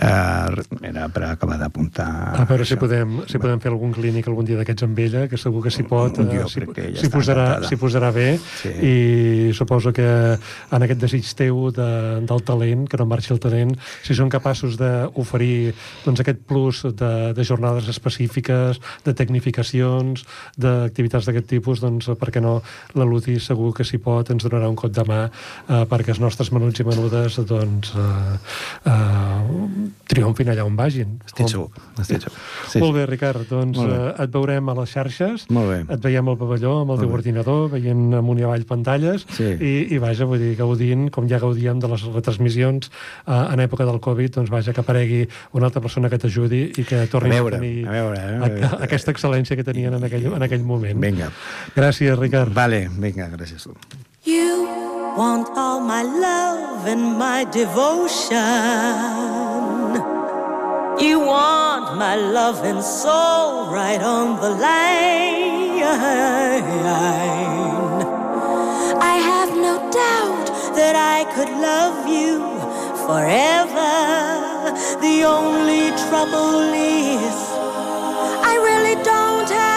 [0.00, 2.08] eh, era per acabar d'apuntar...
[2.40, 5.40] A veure si podem, si podem fer algun clínic algun dia d'aquests amb ella, que
[5.40, 7.48] segur que s'hi pot, eh, s'hi posarà,
[7.80, 8.28] posarà bé,
[8.62, 8.72] sí.
[8.72, 8.94] i
[9.56, 10.08] suposo que
[10.38, 11.88] en aquest desig teu de,
[12.28, 13.74] del talent, que no marxi el talent,
[14.06, 15.74] si són capaços d'oferir
[16.06, 20.24] doncs, aquest plus de, de jornades específiques, de tecnificacions,
[20.56, 22.58] d'activitats d'aquest tipus, doncs, per què no,
[22.96, 26.22] la Luti segur que s'hi pot, ens donarà un cop de mà eh, perquè els
[26.22, 28.38] nostres menuts i menudes doncs, eh,
[28.88, 29.17] eh,
[30.08, 31.18] triomfin allà on vagin.
[31.26, 31.68] Estic segur.
[32.00, 32.36] Estic segur.
[32.72, 32.80] Sí.
[32.82, 35.78] Molt bé, Ricard, doncs eh, et veurem a les xarxes, Molt bé.
[35.94, 39.50] et veiem al pavelló amb el teu ordinador, veient amunt i avall pantalles, sí.
[39.54, 43.86] i, i vaja, vull dir, gaudint, com ja gaudíem de les retransmissions eh, en època
[43.88, 45.24] del Covid, doncs vaja, que aparegui
[45.58, 48.40] una altra persona que t'ajudi i que torni a, veure, a tenir a veure, a
[48.46, 48.64] veure.
[48.72, 51.00] A, aquesta excel·lència que tenien en aquell, en aquell moment.
[51.04, 51.32] Vinga.
[51.76, 52.54] Gràcies, Ricard.
[52.56, 53.76] Vale, vinga, gràcies tu.
[54.28, 54.67] You
[55.18, 58.38] want all my love and my devotion.
[61.06, 65.82] You want my love and soul right on the line.
[69.12, 70.46] I have no doubt
[70.78, 72.34] that I could love you
[73.06, 73.94] forever.
[75.06, 77.38] The only trouble is
[78.50, 79.67] I really don't have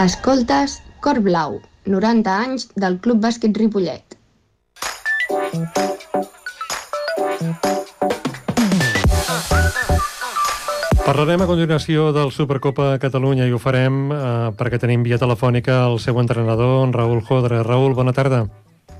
[0.00, 4.14] Escoltes Cor Blau, 90 anys del Club Bàsquet Ripollet.
[11.04, 14.24] Parlarem a continuació del Supercopa Catalunya i ho farem eh,
[14.56, 17.60] perquè tenim via telefònica el seu entrenador, en Raül Jodre.
[17.60, 18.46] Raül, bona tarda.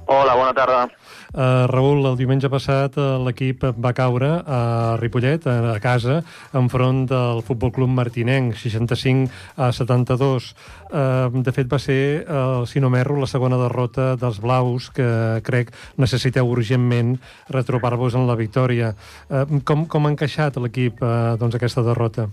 [0.04, 0.84] Hola, bona tarda.
[1.30, 6.20] Uh, Raül, el diumenge passat uh, l'equip va caure a Ripollet, a, a casa,
[6.58, 10.50] enfront del Futbol Club Martinenc, 65 a 72.
[10.90, 15.08] Uh, de fet, va ser, uh, si no m'erro, la segona derrota dels blaus, que
[15.46, 15.70] crec
[16.02, 17.16] necessiteu urgentment
[17.48, 18.94] retrobar-vos en la victòria.
[19.30, 22.26] Uh, com, com ha encaixat l'equip uh, doncs, aquesta derrota?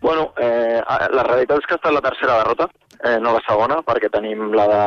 [0.00, 0.80] Bueno, eh,
[1.12, 2.70] la realitat és que ha estat la tercera derrota,
[3.04, 4.80] eh, no la segona, perquè tenim la de,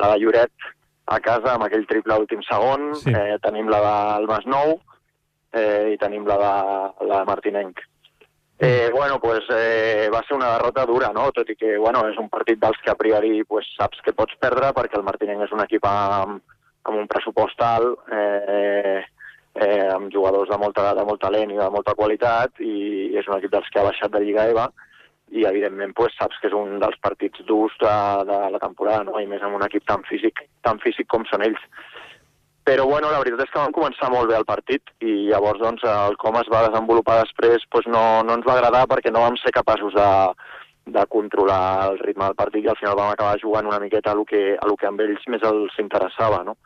[0.00, 0.70] la de Lloret
[1.06, 3.12] a casa amb aquell triple a últim segon, Sí.
[3.14, 3.80] eh, tenim la
[4.18, 4.80] del Masnou
[5.52, 7.80] eh, i tenim la de, la de Martinenc.
[8.58, 11.30] Eh, bueno, pues, eh, va ser una derrota dura, no?
[11.30, 14.34] tot i que bueno, és un partit dels que a priori pues, saps que pots
[14.40, 16.40] perdre perquè el Martinenc és un equip amb,
[16.86, 19.04] amb un pressupost alt, eh,
[19.60, 23.36] eh, amb jugadors de, molta, de molt talent i de molta qualitat i és un
[23.36, 24.70] equip dels que ha baixat de Lliga EVA
[25.34, 27.94] i evidentment pues, saps que és un dels partits durs de,
[28.28, 29.18] de la temporada no?
[29.20, 31.62] i més amb un equip tan físic, tan físic com són ells.
[32.66, 35.84] Però bueno, la veritat és que vam començar molt bé el partit i llavors doncs,
[35.86, 39.38] el com es va desenvolupar després pues, no, no ens va agradar perquè no vam
[39.42, 40.08] ser capaços de,
[40.86, 44.18] de controlar el ritme del partit i al final vam acabar jugant una miqueta a
[44.18, 46.58] lo que, a lo que amb ells més els interessava, no?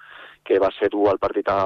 [0.45, 1.61] que va ser dur el partit a,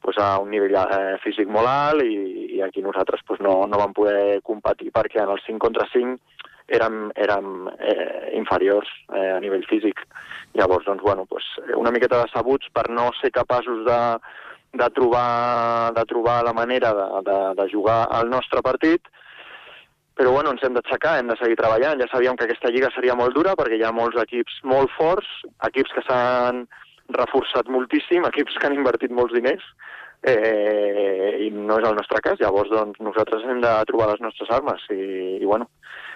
[0.00, 3.80] pues, a un nivell eh, físic molt alt i, i aquí nosaltres pues, no, no
[3.80, 6.18] vam poder competir perquè en el 5 contra 5
[6.70, 10.02] érem, érem eh, inferiors eh, a nivell físic.
[10.54, 11.46] Llavors, doncs, bueno, pues,
[11.76, 14.00] una miqueta decebuts per no ser capaços de,
[14.72, 19.02] de, trobar, de trobar la manera de, de, de jugar al nostre partit,
[20.20, 22.00] però bueno, ens hem d'aixecar, hem de seguir treballant.
[22.02, 25.28] Ja sabíem que aquesta lliga seria molt dura perquè hi ha molts equips molt forts,
[25.70, 26.66] equips que s'han
[27.16, 29.64] reforçat moltíssim, equips que han invertit molts diners,
[30.22, 32.40] eh, i no és el nostre cas.
[32.40, 35.70] Llavors, doncs, nosaltres hem de trobar les nostres armes i, i bueno,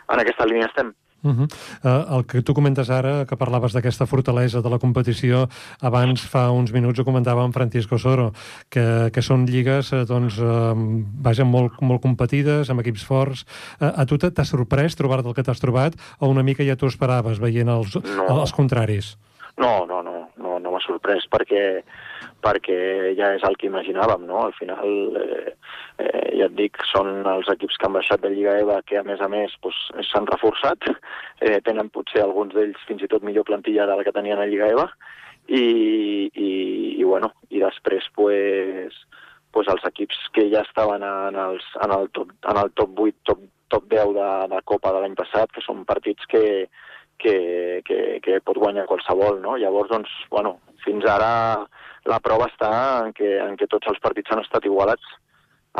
[0.08, 0.94] en aquesta línia estem.
[1.24, 1.48] Uh -huh.
[1.84, 5.48] uh, el que tu comentes ara, que parlaves d'aquesta fortalesa de la competició,
[5.80, 8.32] abans, fa uns minuts, ho comentava en Francisco Soro,
[8.68, 10.74] que, que són lligues eh, doncs, uh,
[11.22, 13.46] vaja, molt, molt competides, amb equips forts.
[13.80, 16.86] Uh, a tu t'ha sorprès trobar-te el que t'has trobat o una mica ja t'ho
[16.86, 18.40] esperaves veient els, No.
[18.40, 19.16] els contraris?
[19.56, 21.84] No, no, no, no, no m'ha sorprès perquè,
[22.44, 22.76] perquè
[23.18, 24.44] ja és el que imaginàvem, no?
[24.46, 25.54] Al final, eh,
[26.04, 29.06] eh, ja et dic, són els equips que han baixat de Lliga EVA que, a
[29.06, 29.80] més a més, doncs,
[30.10, 30.90] s'han reforçat.
[31.44, 34.46] Eh, tenen potser alguns d'ells fins i tot millor plantilla de la que tenien a
[34.48, 34.86] Lliga EVA.
[35.44, 35.64] I,
[36.30, 36.50] i,
[37.00, 38.94] i bueno, i després, pues,
[39.52, 43.18] pues els equips que ja estaven en, els, en, el, top, en el top 8,
[43.28, 43.42] top,
[43.74, 46.44] top 10 de, de Copa de l'any passat, que són partits que,
[47.18, 47.36] que,
[47.86, 49.58] que, que pot guanyar qualsevol, no?
[49.60, 51.32] Llavors, doncs, bueno, fins ara
[52.10, 52.70] la prova està
[53.04, 55.04] en que, en que tots els partits han estat igualats,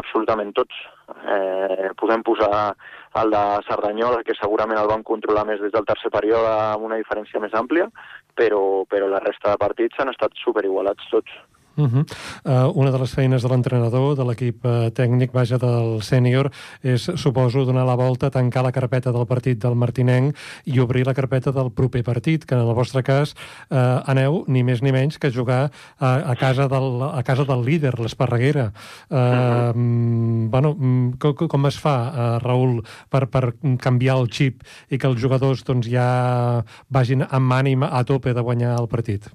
[0.00, 0.74] absolutament tots.
[1.14, 2.74] Eh, podem posar
[3.20, 6.98] el de Cerdanyola, que segurament el van controlar més des del tercer període amb una
[7.00, 7.88] diferència més àmplia,
[8.34, 11.36] però, però la resta de partits han estat superigualats tots.
[11.76, 12.04] Uh -huh.
[12.44, 16.50] uh, una de les feines de l'entrenador, de l'equip uh, tècnic, vaja, del sènior,
[16.82, 21.14] és, suposo, donar la volta, tancar la carpeta del partit del Martinenc i obrir la
[21.14, 23.34] carpeta del proper partit, que en el vostre cas
[23.70, 27.64] uh, aneu ni més ni menys que jugar a, a, casa, del, a casa del
[27.64, 28.72] líder, l'Esparreguera.
[29.10, 30.50] Uh, uh -huh.
[30.50, 35.06] bueno, mm, com, com es fa, uh, Raül, per, per canviar el xip i que
[35.06, 39.28] els jugadors doncs, ja vagin amb ànim a tope de guanyar el partit?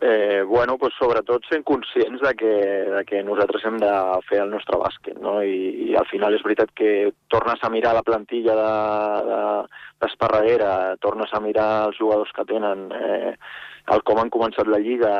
[0.00, 3.90] Eh, bueno, pues sobretot sent conscients de que, de que nosaltres hem de
[4.28, 5.40] fer el nostre bàsquet, no?
[5.42, 8.54] I, i al final és veritat que tornes a mirar la plantilla
[9.98, 13.34] d'Esparreguera, de, de, tornes a mirar els jugadors que tenen, eh,
[13.90, 15.10] el com han començat la Lliga,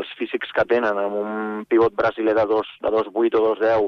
[0.00, 3.86] els físics que tenen, amb un pivot brasiler de 2, de 2'8 o 2'10,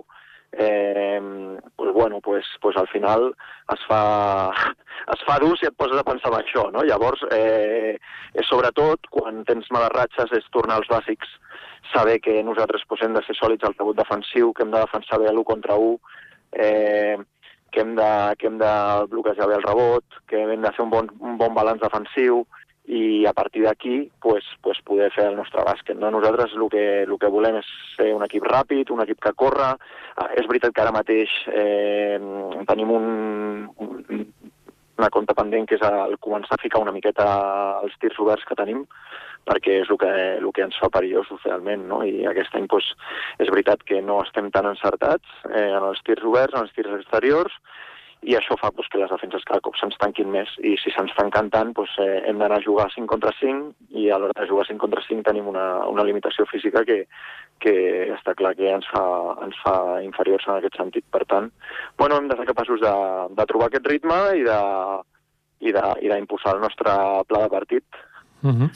[0.53, 3.35] eh, pues bueno, pues, pues al final
[3.73, 4.51] es fa,
[5.15, 6.85] es fa dur si et poses a pensar en això, no?
[6.85, 7.97] Llavors, eh,
[8.49, 11.31] sobretot, quan tens males ratxes, és tornar als bàsics,
[11.93, 15.21] saber que nosaltres pues, hem de ser sòlids al rebut defensiu, que hem de defensar
[15.23, 15.99] bé l'1 contra 1,
[16.53, 17.17] eh,
[17.73, 18.75] que hem, de, que hem de
[19.13, 22.47] bloquejar bé el rebot, que hem de fer un bon, un bon balanç defensiu,
[22.87, 25.99] i a partir d'aquí pues, pues poder fer el nostre bàsquet.
[25.99, 26.11] No?
[26.15, 29.73] Nosaltres el que, el que volem és ser un equip ràpid, un equip que corre.
[30.17, 32.19] Ah, és veritat que ara mateix eh,
[32.71, 33.09] tenim un,
[33.83, 34.27] un,
[34.97, 37.27] una compta pendent que és el començar a ficar una miqueta
[37.83, 38.87] els tirs oberts que tenim
[39.47, 42.01] perquè és el que, el que ens fa perillosos realment, no?
[42.03, 42.89] I aquest any pues,
[43.39, 46.97] és veritat que no estem tan encertats eh, en els tirs oberts, en els tirs
[46.99, 47.55] exteriors,
[48.27, 51.15] i això fa pues, que les defenses cada cop se'ns tanquin més i si se'ns
[51.15, 54.49] tanquen tant pues, eh, hem d'anar a jugar 5 contra 5 i a l'hora de
[54.51, 57.05] jugar 5 contra 5 tenim una, una limitació física que,
[57.63, 57.75] que
[58.17, 59.05] està clar que ens fa,
[59.47, 61.07] ens fa inferiors en aquest sentit.
[61.13, 61.53] Per tant,
[61.99, 62.95] bueno, hem de ser capaços de,
[63.39, 64.59] de trobar aquest ritme i de
[65.65, 66.93] i d'impulsar el nostre
[67.31, 67.85] pla de partit.
[68.43, 68.69] Uh -huh.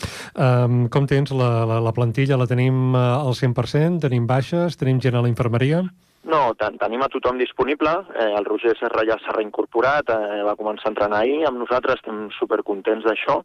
[0.64, 2.36] um, com tens la, la, la plantilla?
[2.36, 4.00] La tenim uh, al 100%?
[4.00, 4.76] Tenim baixes?
[4.76, 5.82] Tenim gent a la infermeria?
[6.22, 7.92] No, ten tenim a tothom disponible.
[8.12, 11.96] Eh, el Roger Serra ja s'ha reincorporat, eh, va començar a entrenar ahir amb nosaltres,
[11.96, 13.40] estem supercontents d'això,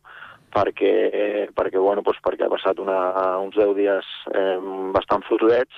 [0.52, 3.00] perquè, eh, perquè, bueno, doncs perquè ha passat una,
[3.40, 4.60] uns 10 dies eh,
[4.92, 5.76] bastant fotudets,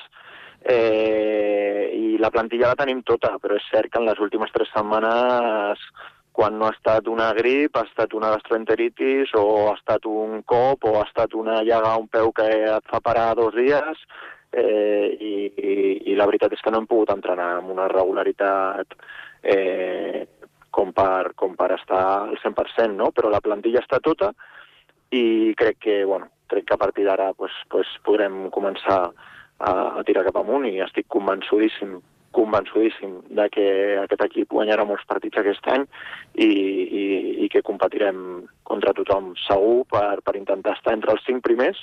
[0.65, 4.69] eh, i la plantilla la tenim tota, però és cert que en les últimes tres
[4.73, 5.81] setmanes
[6.37, 10.85] quan no ha estat una grip, ha estat una gastroenteritis, o ha estat un cop,
[10.85, 14.03] o ha estat una llaga a un peu que et fa parar dos dies,
[14.51, 15.75] eh, i, i,
[16.11, 18.95] i la veritat és que no hem pogut entrenar amb una regularitat
[19.43, 20.25] eh,
[20.71, 23.11] com, per, com per estar al 100%, no?
[23.11, 24.33] però la plantilla està tota
[25.15, 30.03] i crec que, bueno, crec que a partir d'ara pues, pues podrem començar a, a
[30.07, 31.97] tirar cap amunt i estic convençudíssim
[32.38, 33.67] convençudíssim de que
[34.03, 35.88] aquest equip guanyarà molts partits aquest any
[36.35, 37.05] i, i,
[37.45, 41.79] i que competirem contra tothom segur per, per intentar estar entre els cinc primers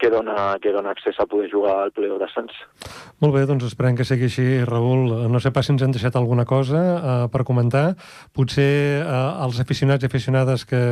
[0.00, 2.56] que dona, que dona accés a poder jugar al playoff d'ascens.
[3.22, 5.12] Molt bé, doncs esperem que sigui així, Raül.
[5.30, 7.84] No sé pas si ens han deixat alguna cosa uh, per comentar.
[8.34, 10.82] Potser uh, els aficionats i aficionades que,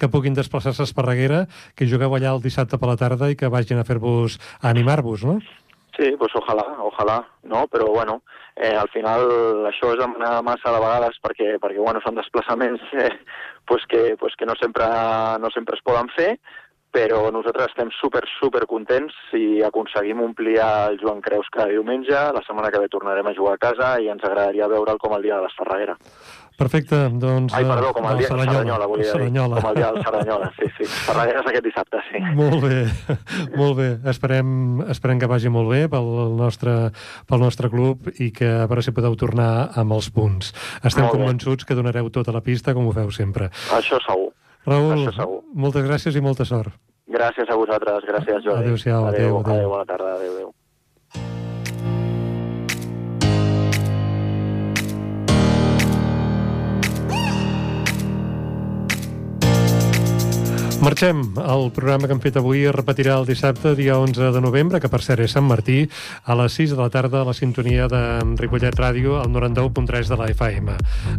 [0.00, 1.44] que puguin desplaçar-se a Esparreguera,
[1.76, 5.28] que jugueu allà el dissabte per la tarda i que vagin a fer-vos, a animar-vos,
[5.28, 5.38] no?
[5.96, 7.64] Sí, pues ojalà, ojalà, no?
[7.72, 8.20] Però, bueno,
[8.56, 9.28] eh, al final
[9.68, 13.12] això és demanar massa de vegades perquè, perquè bueno, són desplaçaments eh,
[13.68, 14.86] pues que, pues que no, sempre,
[15.42, 16.36] no sempre es poden fer,
[16.96, 22.42] però nosaltres estem super, super contents si aconseguim omplir el Joan Creus cada diumenge, la
[22.46, 25.36] setmana que ve tornarem a jugar a casa i ens agradaria veure'l com el dia
[25.36, 25.96] de l'Esferraguera.
[26.56, 27.52] Perfecte, doncs...
[27.52, 29.12] Ai, perdó, eh, com el dia de Cerdanyola, volia dir.
[29.12, 29.58] Cerdanyola.
[29.60, 30.86] Com el dia del Cerdanyola, sí, sí.
[30.86, 32.22] Esferraguera és aquest dissabte, sí.
[32.38, 32.78] Molt bé,
[33.60, 33.88] molt bé.
[34.14, 34.54] Esperem,
[34.96, 36.08] esperem que vagi molt bé pel
[36.40, 36.78] nostre,
[37.28, 40.54] pel nostre club i que a veure si podeu tornar amb els punts.
[40.80, 41.20] Estem Molt bé.
[41.20, 43.52] convençuts que donareu tota la pista, com ho feu sempre.
[43.76, 44.32] Això segur.
[44.66, 45.06] Raül,
[45.54, 46.74] moltes gràcies i molta sort.
[47.06, 48.66] Gràcies a vosaltres, gràcies, Jordi.
[48.66, 49.54] Adéu-siau, adéu, adéu, adéu.
[49.54, 50.54] adéu, bona tarda, adéu, adéu.
[60.80, 61.22] Marxem.
[61.40, 64.90] El programa que hem fet avui es repetirà el dissabte, dia 11 de novembre, que
[64.92, 65.86] per cert és Sant Martí,
[66.24, 68.00] a les 6 de la tarda a la sintonia de
[68.36, 70.74] Ripollet Ràdio, al 91.3 de la FM.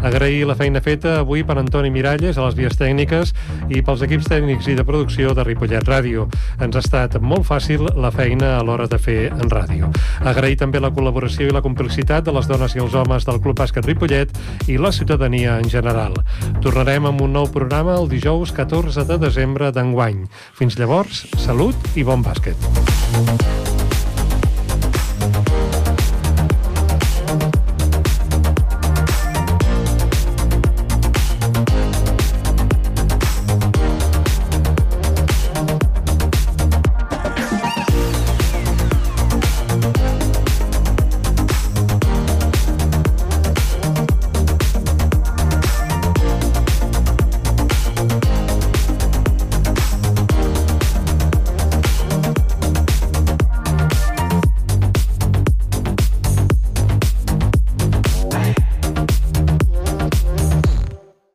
[0.05, 3.34] Agrair la feina feta avui per Antoni Miralles a les vies tècniques
[3.74, 6.28] i pels equips tècnics i de producció de Ripollet Ràdio.
[6.62, 9.89] Ens ha estat molt fàcil la feina a l'hora de fer en ràdio.
[10.22, 13.58] Agrair també la col·laboració i la complicitat de les dones i els homes del Club
[13.58, 14.38] Bàsquet Ripollet
[14.70, 16.14] i la ciutadania en general.
[16.62, 20.27] Tornarem amb un nou programa el dijous 14 de desembre d'enguany.
[20.57, 23.66] Fins llavors, salut i bon bàsquet.